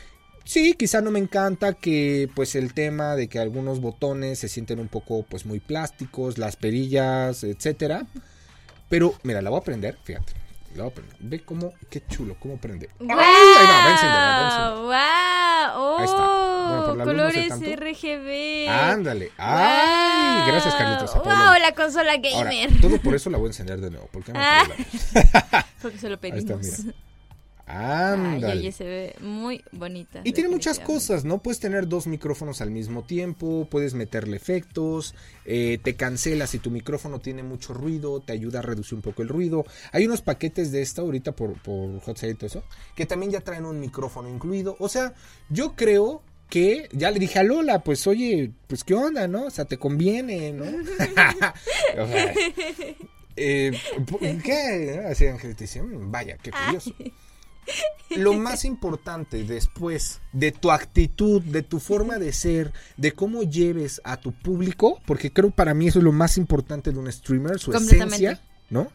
[0.45, 4.81] sí, quizá no me encanta que pues el tema de que algunos botones se sienten
[4.81, 8.07] un poco pues muy plásticos, las perillas, etcétera.
[8.89, 10.42] Pero mira, la voy a prender, fíjate.
[10.75, 11.17] La voy a prender.
[11.21, 12.89] Ve cómo, qué chulo, cómo prende.
[12.99, 13.11] ¡Wow!
[13.11, 13.27] ¡Ay!
[13.59, 14.75] Ahí va.
[14.81, 15.99] ¡Wow!
[15.99, 16.53] Ahí está.
[16.69, 16.95] Bueno, por ¡Oh!
[16.95, 17.79] no sé colores.
[17.79, 18.69] RGB.
[18.71, 19.33] Ándale.
[19.37, 20.47] ¡Ay!
[20.51, 21.15] Gracias, Carlitos.
[21.15, 21.61] ¡Wow!
[21.61, 22.81] La consola Ahora, gamer.
[22.81, 24.07] todo por eso la voy a encender de nuevo.
[24.07, 24.41] ¿Por qué no?
[24.41, 24.65] Ah.
[25.83, 26.87] Porque se lo está, pedimos.
[27.75, 28.61] Ay, Ándale.
[28.61, 30.21] oye, se ve muy bonita.
[30.25, 31.43] Y tiene muchas cosas, ¿no?
[31.43, 35.15] Puedes tener dos micrófonos al mismo tiempo, puedes meterle efectos,
[35.47, 39.23] eh, te cancela si tu micrófono tiene mucho ruido, te ayuda a reducir un poco
[39.23, 39.65] el ruido.
[39.93, 42.63] Hay unos paquetes de esta ahorita por, por Hot y todo eso,
[42.95, 44.77] que también ya traen un micrófono incluido.
[44.79, 45.15] O sea,
[45.49, 49.47] yo creo que ya le dije a Lola, pues oye, pues qué onda, ¿no?
[49.47, 50.65] O sea, te conviene, ¿no?
[52.03, 52.35] o sea,
[53.37, 53.73] eh,
[54.45, 55.03] ¿Qué?
[55.09, 56.95] Así Ángel te dice, "Mm, vaya, qué curioso.
[58.11, 64.01] Lo más importante después de tu actitud, de tu forma de ser, de cómo lleves
[64.05, 67.59] a tu público, porque creo para mí eso es lo más importante de un streamer,
[67.59, 68.93] su esencia, ¿no?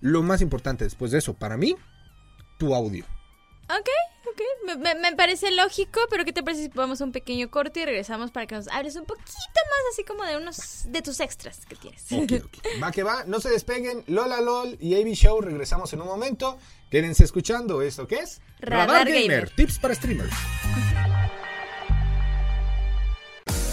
[0.00, 1.76] Lo más importante después de eso, para mí,
[2.58, 3.04] tu audio.
[3.68, 3.88] Ok,
[4.34, 4.40] ok.
[4.66, 7.80] Me, me- me parece lógico, pero ¿qué te parece si vamos a un pequeño corte
[7.80, 11.20] y regresamos para que nos hables un poquito más así como de unos de tus
[11.20, 12.02] extras que tienes?
[12.12, 12.82] Ok, ok.
[12.82, 14.04] Va que va, no se despeguen.
[14.08, 16.58] Lola LOL y AB Show, regresamos en un momento.
[16.90, 19.50] Quédense escuchando esto que es Radar Gamer.
[19.50, 20.32] tips para streamers.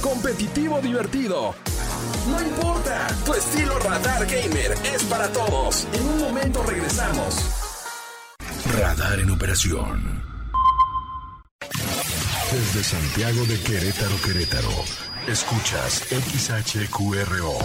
[0.02, 1.54] Competitivo divertido.
[2.28, 5.88] No importa, tu estilo Radar Gamer es para todos.
[5.94, 7.36] En un momento regresamos.
[8.80, 10.31] Radar en operación.
[12.52, 14.70] Desde Santiago de Querétaro, Querétaro.
[15.26, 17.58] Escuchas XHQRO.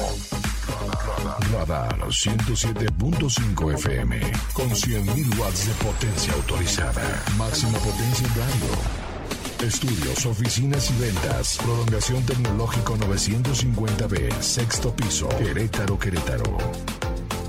[1.53, 4.21] Radar 107.5 FM.
[4.53, 7.03] Con 100.000 watts de potencia autorizada.
[7.37, 9.67] Máxima potencia en.
[9.67, 11.59] Estudios, oficinas y ventas.
[11.61, 14.41] Prolongación tecnológico 950B.
[14.41, 15.29] Sexto piso.
[15.31, 16.59] Querétaro, Querétaro.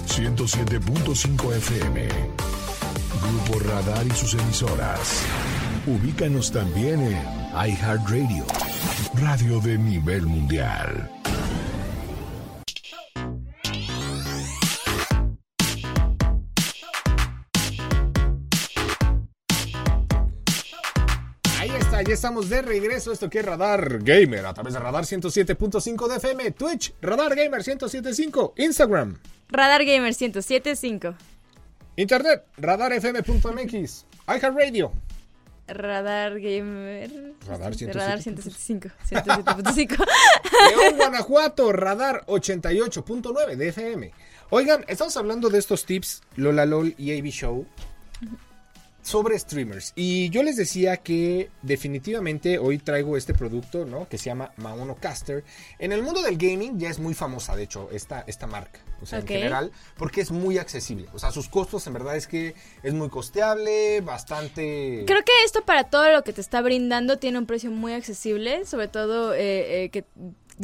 [0.08, 2.08] 107.5 FM.
[3.22, 5.22] Grupo Radar y sus emisoras.
[5.88, 7.18] Ubícanos también en
[7.54, 8.46] iHeartRadio,
[9.14, 11.10] radio de nivel mundial.
[21.58, 23.14] Ahí está, ya estamos de regreso.
[23.14, 27.62] Esto que es Radar Gamer a través de Radar 107.5 de FM, Twitch, Radar Gamer
[27.62, 29.18] 107.5, Instagram,
[29.48, 31.16] Radar Gamer 1075.
[31.96, 35.07] Internet, radarfm.mx, iHeartRadio.
[35.68, 37.34] Radar Gamer.
[37.48, 37.94] Radar 107.5.
[37.94, 38.90] Radar 175.
[39.10, 39.98] 107.5.
[40.78, 44.12] León, Guanajuato, Radar 88.9 de FM.
[44.50, 47.66] Oigan, estamos hablando de estos tips, Lola LOL y AB Show,
[49.08, 49.94] sobre streamers.
[49.96, 54.10] Y yo les decía que definitivamente hoy traigo este producto, ¿no?
[54.10, 55.46] Que se llama Maono Caster.
[55.80, 58.82] En el mundo del gaming ya es muy famosa, de hecho, esta, esta marca.
[59.02, 61.08] O sea, en general, porque es muy accesible.
[61.14, 62.54] O sea, sus costos en verdad es que
[62.84, 65.06] es muy costeable, bastante...
[65.08, 68.66] Creo que esto para todo lo que te está brindando tiene un precio muy accesible,
[68.66, 70.04] sobre todo eh, eh, que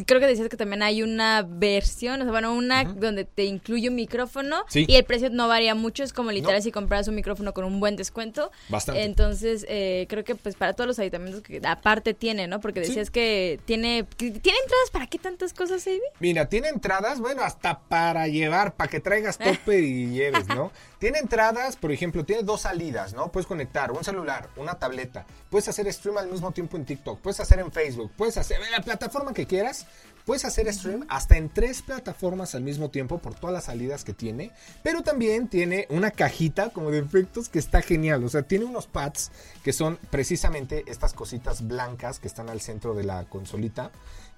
[0.05, 3.89] creo que decías que también hay una versión, o sea, bueno, una donde te incluye
[3.89, 4.85] un micrófono Sí.
[4.87, 6.61] y el precio no varía mucho, es como literal No.
[6.63, 8.51] si compras un micrófono con un buen descuento.
[8.69, 9.03] Bastante.
[9.03, 12.59] Entonces, eh, creo que pues para todos los aditamentos que aparte tiene, ¿no?
[12.59, 12.89] Porque Sí.
[12.89, 14.33] decías que tiene tiene
[14.63, 15.99] entradas para qué tantas cosas, Avi?
[16.19, 19.37] Mira, tiene entradas, bueno, hasta para llevar, para que traigas
[19.69, 20.71] tope y lleves, ¿no?
[21.03, 23.29] Tiene entradas, por ejemplo, tiene dos salidas, ¿no?
[23.29, 27.41] Puedes conectar un celular, una tableta, puedes hacer stream al mismo tiempo en TikTok, puedes
[27.41, 29.85] hacer en Facebook, puedes hacer en la plataforma que quieras,
[30.25, 34.13] puedes hacer stream hasta en tres plataformas al mismo tiempo por todas las salidas que
[34.13, 34.51] tiene,
[34.83, 38.87] pero también tiene una cajita como de efectos que está genial, o sea, tiene unos
[38.87, 39.31] pads
[39.63, 43.91] que son precisamente estas cositas blancas que están al centro de la consolita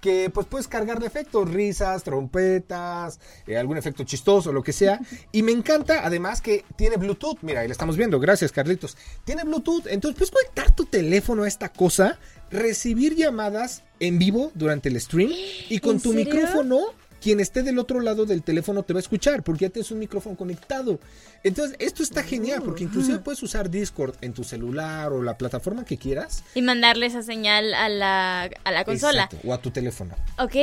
[0.05, 4.99] que pues puedes cargar de efectos, risas, trompetas, eh, algún efecto chistoso, lo que sea.
[5.31, 7.39] Y me encanta además que tiene Bluetooth.
[7.41, 8.19] Mira, ahí lo estamos viendo.
[8.19, 8.97] Gracias, Carlitos.
[9.23, 9.87] Tiene Bluetooth.
[9.87, 12.19] Entonces puedes conectar tu teléfono a esta cosa,
[12.55, 15.31] recibir llamadas en vivo durante el stream
[15.69, 16.25] y con ¿En tu serio?
[16.25, 16.79] micrófono.
[17.25, 19.97] Quien esté del otro lado del teléfono te va a escuchar porque ya tienes un
[19.97, 20.99] micrófono conectado.
[21.43, 25.85] Entonces, esto está genial porque inclusive puedes usar Discord en tu celular o la plataforma
[25.85, 26.43] que quieras.
[26.53, 29.23] Y mandarle esa señal a la, a la consola.
[29.23, 30.13] Exacto, o a tu teléfono.
[30.37, 30.53] Ok,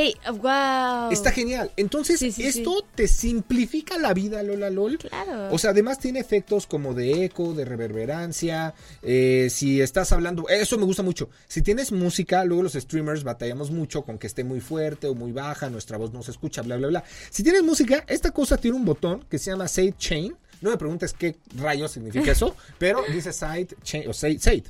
[0.40, 1.10] wow.
[1.10, 1.72] Está genial.
[1.76, 4.98] Entonces, Sí, sí, esto te simplifica la vida, Lola LOL.
[4.98, 5.52] Claro.
[5.52, 8.74] O sea, además tiene efectos como de eco, de reverberancia.
[9.02, 11.28] eh, si estás hablando, eso me gusta mucho.
[11.48, 15.32] Si tienes música, luego los streamers batallamos mucho con que esté muy fuerte o muy
[15.32, 17.04] baja, nuestra voz no se escucha, bla, bla, bla.
[17.30, 20.36] Si tienes música, esta cosa tiene un botón que se llama Side Chain.
[20.60, 24.38] No me preguntes qué rayos significa eso, pero dice Side Chain o Side.
[24.38, 24.64] Side.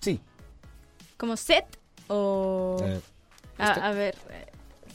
[0.00, 0.20] Sí.
[1.16, 1.64] ¿Como set
[2.08, 2.78] o...?
[2.82, 3.00] Eh,
[3.58, 4.46] a, a ver, eh,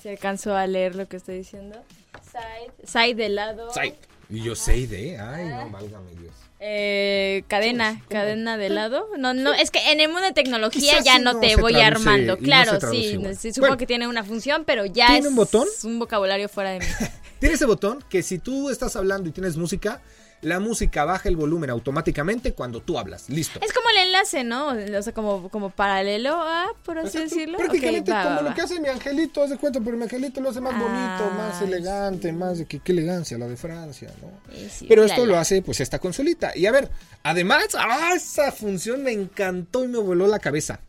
[0.02, 1.82] si alcanzo a leer lo que estoy diciendo.
[2.22, 2.74] Side.
[2.86, 3.74] Side de lado.
[3.74, 3.96] Side.
[4.30, 5.18] Y yo Side, ¿eh?
[5.18, 6.34] Ay, no, válgame Dios.
[6.62, 9.08] Eh, cadena, cadena de lado.
[9.18, 11.88] No, no, es que en el mundo de tecnología Quizás ya no, te voy traduce
[11.88, 12.38] armando.
[12.38, 13.78] Claro, sí, sí, supongo Bueno.
[13.78, 15.68] que tiene una función, pero ya ¿Tiene es un botón?
[15.84, 16.86] un vocabulario fuera de mí.
[17.40, 20.02] Tiene ese botón que si tú estás hablando y tienes música,
[20.42, 23.30] la música baja el volumen automáticamente cuando tú hablas.
[23.30, 23.60] Listo.
[23.62, 24.68] Es como el enlace, ¿no?
[24.70, 27.36] O sea, como, como paralelo a, por así Exacto.
[27.36, 27.58] decirlo.
[27.58, 28.56] Prácticamente Ok, va, como va, lo va.
[28.56, 31.62] que hace mi angelito, haz de cuenta, pero mi angelito lo hace más bonito, más
[31.62, 34.32] Ay, elegante, más de que qué elegancia la de Francia, ¿no?
[34.56, 35.34] Sí, sí, Pero esto la.
[35.34, 36.56] lo hace pues esta consolita.
[36.56, 36.90] Y a ver,
[37.24, 38.12] además, ¡ah!
[38.16, 40.80] esa función me encantó y me voló la cabeza.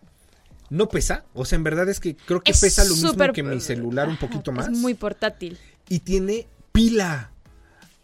[0.68, 3.42] No pesa, o sea, en verdad es que creo que Es pesa lo mismo que
[3.42, 4.68] mi celular un poquito más.
[4.68, 5.58] Es muy portátil.
[5.88, 7.32] y tiene pila.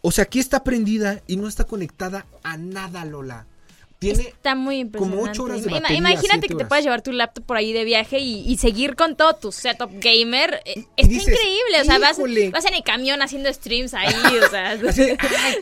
[0.07, 3.45] O sea, aquí está prendida y no está conectada a nada, Lola.
[3.99, 5.17] Tiene Está muy impresionante.
[5.17, 7.83] como ocho horas de batería, Imagínate que te puedas llevar tu laptop por ahí de
[7.83, 10.61] viaje y, y seguir con todo tu setup gamer.
[10.65, 11.81] Eh, Y Está dices, increíble.
[11.81, 14.13] O sea, vas, en el camión haciendo streams ahí.
[14.45, 15.55] O sea, Así de, "Ay,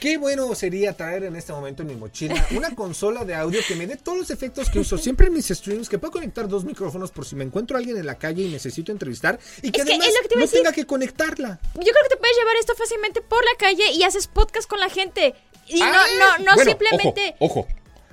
[0.00, 3.76] qué bueno sería traer en este momento en mi mochila una consola de audio que
[3.76, 6.64] me dé todos los efectos que uso siempre en mis streams, que pueda conectar dos
[6.64, 9.80] micrófonos por si me encuentro a alguien en la calle y necesito entrevistar y que
[9.82, 10.58] Es que además que te no decir.
[10.58, 11.60] tenga que conectarla.
[11.74, 14.80] yo creo que te puedes llevar esto fácilmente por la calle y haces podcast con
[14.80, 15.34] la gente.
[15.68, 17.34] Y no, Ah, no, no bueno, simplemente.
[17.38, 17.68] Ojo, ojo,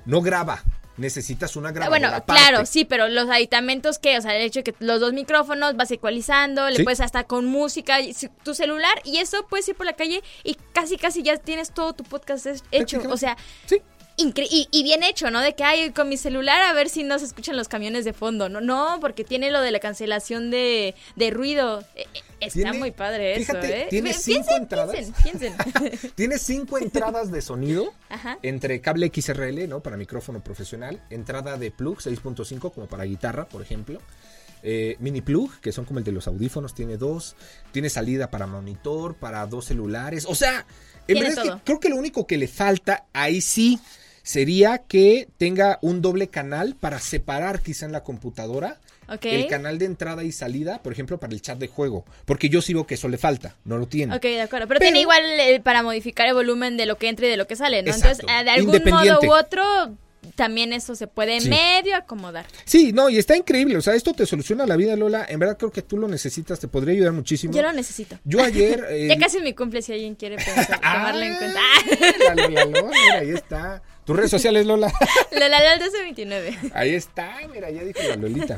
[0.06, 0.62] no graba.
[0.98, 2.32] Necesitas una grabadora Bueno, aparte.
[2.42, 5.74] claro, sí, pero los aditamentos que, o sea, el hecho de que los dos micrófonos
[5.74, 6.82] vas ecualizando, le Sí.
[6.84, 7.96] puedes hasta con música,
[8.44, 11.94] tu celular y eso puedes ir por la calle y casi casi ya tienes todo
[11.94, 13.80] tu podcast hecho, o sea, Sí.
[14.18, 15.40] incre- y, y bien hecho, ¿no?
[15.40, 18.12] De que hay con mi celular a ver si no se escuchan los camiones de
[18.12, 22.60] fondo, no, no, porque tiene lo de la cancelación de, de ruido, Eh, eh, está
[22.62, 23.86] Tiene- muy padre eso, fíjate, ¿eh?
[23.90, 24.96] tiene cinco piensen, entradas.
[24.96, 26.12] Piensen, piensen.
[26.14, 28.38] Tiene cinco entradas de sonido Ajá.
[28.42, 29.80] entre cable XRL, ¿no?
[29.80, 34.00] Para micrófono profesional, entrada de plug 6.5 como para guitarra, por ejemplo.
[34.64, 37.34] Eh, mini plug, que son como el de los audífonos, tiene dos.
[37.72, 40.24] Tiene salida para monitor, para dos celulares.
[40.28, 40.64] O sea,
[41.08, 43.80] en verdad es que creo que lo único que le falta ahí sí
[44.22, 48.80] sería que tenga un doble canal para separar quizá en la computadora
[49.22, 52.04] El canal de entrada y salida, por ejemplo, para el chat de juego.
[52.24, 54.14] Porque yo sí veo que eso le falta, no lo tiene.
[54.16, 54.66] Ok, de acuerdo.
[54.68, 57.36] Pero, Pero- tiene igual eh, para modificar el volumen de lo que entra y de
[57.36, 57.90] lo que sale, ¿no?
[57.90, 58.22] Exacto.
[58.22, 59.62] Entonces, eh, de algún modo u otro,
[60.36, 61.48] también eso se puede Sí.
[61.50, 62.46] medio acomodar.
[62.64, 63.76] Sí, no, y está increíble.
[63.76, 65.26] O sea, esto te soluciona la vida, Lola.
[65.28, 67.52] En verdad creo que tú lo necesitas, te podría ayudar muchísimo.
[67.52, 68.18] Yo lo necesito.
[68.24, 68.86] Yo ayer.
[68.90, 71.60] eh, Ya casi es mi cumple si alguien quiere pensar, tomarlo en cuenta.
[71.60, 73.82] Ah, la Lola, Lola, mira, ahí está.
[74.04, 74.92] Tus redes sociales, Lola.
[75.30, 76.72] La la la 1229.
[76.74, 78.56] Ahí está, mira, ya dijo la Lolita.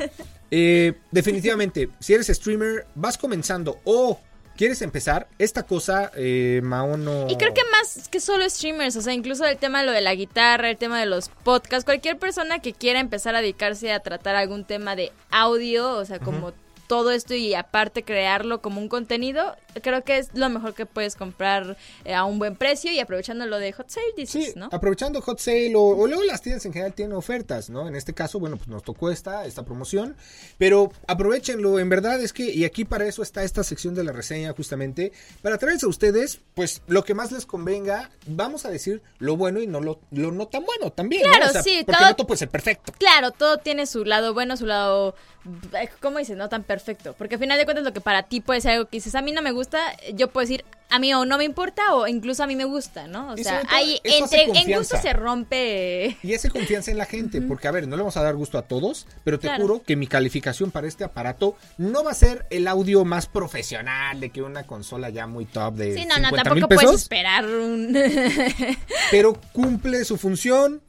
[0.51, 4.21] Eh, definitivamente, si eres streamer, vas comenzando o
[4.57, 7.27] quieres empezar, esta cosa, eh, Maono.
[7.29, 10.01] Y creo que más que solo streamers, o sea, incluso el tema de lo de
[10.01, 14.01] la guitarra, el tema de los podcasts, cualquier persona que quiera empezar a dedicarse a
[14.01, 16.53] tratar algún tema de audio, o sea, como
[16.87, 21.17] todo esto y aparte crearlo como un contenido, creo que es lo mejor que puedes
[21.17, 24.69] comprar eh, a un buen precio y aprovechando lo de Hot Sale, dices, Sí, ¿no?
[24.73, 27.87] aprovechando Hot Sale o, o luego las tiendas en general tienen ofertas, ¿no?
[27.89, 30.17] En este caso, bueno, pues nos tocó esta, esta promoción,
[30.59, 34.13] pero aprovechenlo, en verdad es que, y aquí para eso está esta sección de la
[34.13, 35.13] reseña justamente,
[35.43, 39.61] para traerles a ustedes, pues lo que más les convenga, vamos a decir lo bueno
[39.61, 41.31] y no lo, lo no tan bueno también, ¿no?
[41.31, 42.93] Claro, O sea, sí, porque todo- no todo puede ser perfecto.
[42.99, 45.15] Claro, todo tiene su lado bueno, su lado,
[45.81, 46.37] eh, ¿cómo dices?
[46.37, 47.15] No tan perfecto.
[47.17, 49.23] Porque al final de cuentas lo que para ti puede ser algo que dices, a
[49.23, 52.07] mí no me gusta gusta, yo puedo decir, a mí o no me importa o
[52.07, 53.33] incluso a mí me gusta, ¿no?
[53.33, 56.17] O sea, hay, entre, en gusto se rompe...
[56.23, 58.59] Y ese confianza en la gente, porque a ver, no le vamos a dar gusto
[58.59, 59.63] a todos, pero te Claro.
[59.63, 64.21] juro que mi calificación para este aparato no va a ser el audio más profesional
[64.21, 67.01] de que una consola ya muy top de Sí, no, no, 50 mil tampoco puedes
[67.03, 67.99] esperar un...
[69.11, 70.81] pero cumple su función,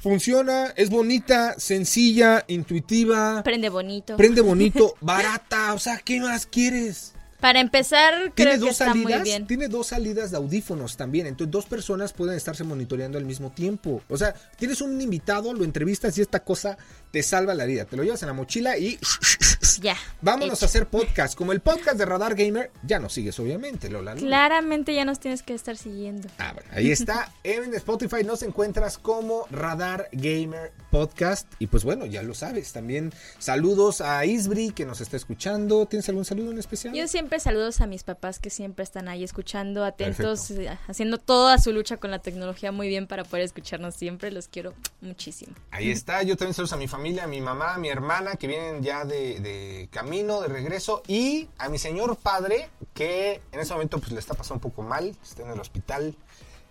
[0.00, 4.16] funciona, es bonita, sencilla, intuitiva, Prende bonito.
[4.16, 7.12] prende bonito, barata, o sea, ¿qué más quieres?
[7.42, 9.46] Para empezar, Tiene creo que dos está muy salidas, bien.
[9.48, 14.00] tiene dos salidas de audífonos también, entonces dos personas pueden estarse monitoreando al mismo tiempo.
[14.08, 16.78] O sea, tienes un invitado, lo entrevistas y esta cosa
[17.12, 17.84] te salva la vida.
[17.84, 18.98] Te lo llevas en la mochila y
[19.80, 19.96] Ya.
[20.20, 20.64] vámonos hecho.
[20.64, 21.34] a hacer podcast.
[21.36, 24.14] Como el podcast de Radar Gamer, ya nos sigues obviamente, Lola.
[24.14, 24.20] ¿no?
[24.20, 26.28] Claramente ya nos tienes que estar siguiendo.
[26.38, 27.30] Ah, bueno, ahí está.
[27.44, 31.46] En Spotify nos encuentras como Radar Gamer Podcast.
[31.58, 32.72] Y pues bueno, ya lo sabes.
[32.72, 35.86] También saludos a Isbri que nos está escuchando.
[35.86, 36.94] ¿Tienes algún saludo en especial?
[36.94, 41.58] Yo siempre saludos a mis papás que siempre están ahí escuchando, atentos, eh, haciendo toda
[41.58, 44.30] su lucha con la tecnología muy bien para poder escucharnos siempre.
[44.30, 45.54] Los quiero muchísimo.
[45.70, 48.46] Ahí está, yo también saludos a mi familia, a mi mamá, a mi hermana que
[48.46, 53.72] vienen ya de, de camino, de regreso y a mi señor padre que en ese
[53.74, 56.14] momento pues le está pasando un poco mal, está en el hospital.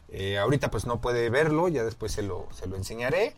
[0.09, 3.35] Eh, ahorita pues no puede verlo, ya después se lo, se lo enseñaré.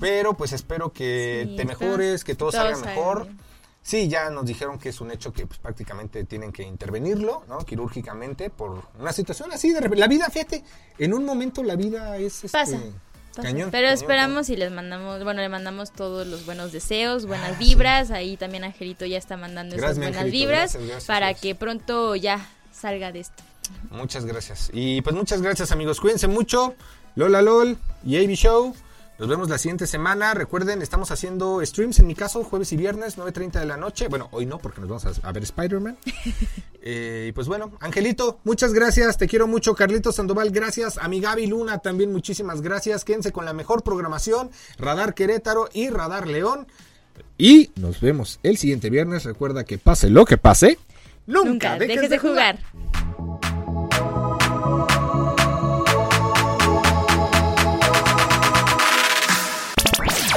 [0.00, 3.24] Pero pues espero que Sí, te mejores, que todo todo salga mejor.
[3.24, 3.38] bien.
[3.82, 7.58] Sí, ya nos dijeron que es un hecho que pues, prácticamente tienen que intervenirlo, ¿no?
[7.64, 9.80] Quirúrgicamente por una situación así de.
[9.96, 10.62] La vida, fíjate,
[10.98, 12.78] en un momento la vida es este, Pasa.
[13.34, 13.70] Cañón.
[13.70, 17.58] Pero cañón, esperamos y les mandamos, bueno, le mandamos todos los buenos deseos, buenas Ah,
[17.58, 18.10] vibras.
[18.10, 21.54] Ahí también Angelito ya está mandando Gracias, esas buenas Angelito, vibras gracias, gracias, para que
[21.54, 23.42] pronto ya salga de esto.
[23.90, 24.70] Muchas gracias.
[24.72, 26.00] Y pues muchas gracias amigos.
[26.00, 26.74] Cuídense mucho.
[27.14, 28.74] Lola LOL y AB Show.
[29.20, 30.32] Nos vemos la siguiente semana.
[30.32, 34.08] Recuerden, estamos haciendo streams en mi caso, jueves y viernes, 9.30 de la noche.
[34.08, 35.98] Bueno, hoy no, porque nos vamos a, ver Spider-Man.
[36.82, 39.18] Eh, y pues bueno, Angelito, muchas gracias.
[39.18, 39.74] Te quiero mucho.
[39.74, 40.96] Carlito Sandoval, gracias.
[40.96, 43.04] A mi Gaby Luna también, muchísimas gracias.
[43.04, 46.66] Quédense con la mejor programación, Radar Querétaro y Radar León.
[47.36, 49.24] Y nos vemos el siguiente viernes.
[49.24, 50.78] Recuerda que pase lo que pase,
[51.26, 52.58] nunca, Nunca dejes de jugar.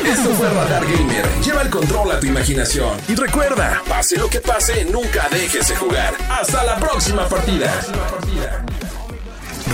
[0.05, 1.25] Esto fue Radar Gamer.
[1.43, 2.97] Lleva el control a tu imaginación.
[3.07, 6.13] Y recuerda, pase lo que pase, nunca dejes de jugar.
[6.29, 7.73] Hasta la próxima partida.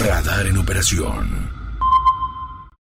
[0.05, 1.48] Radar en operación.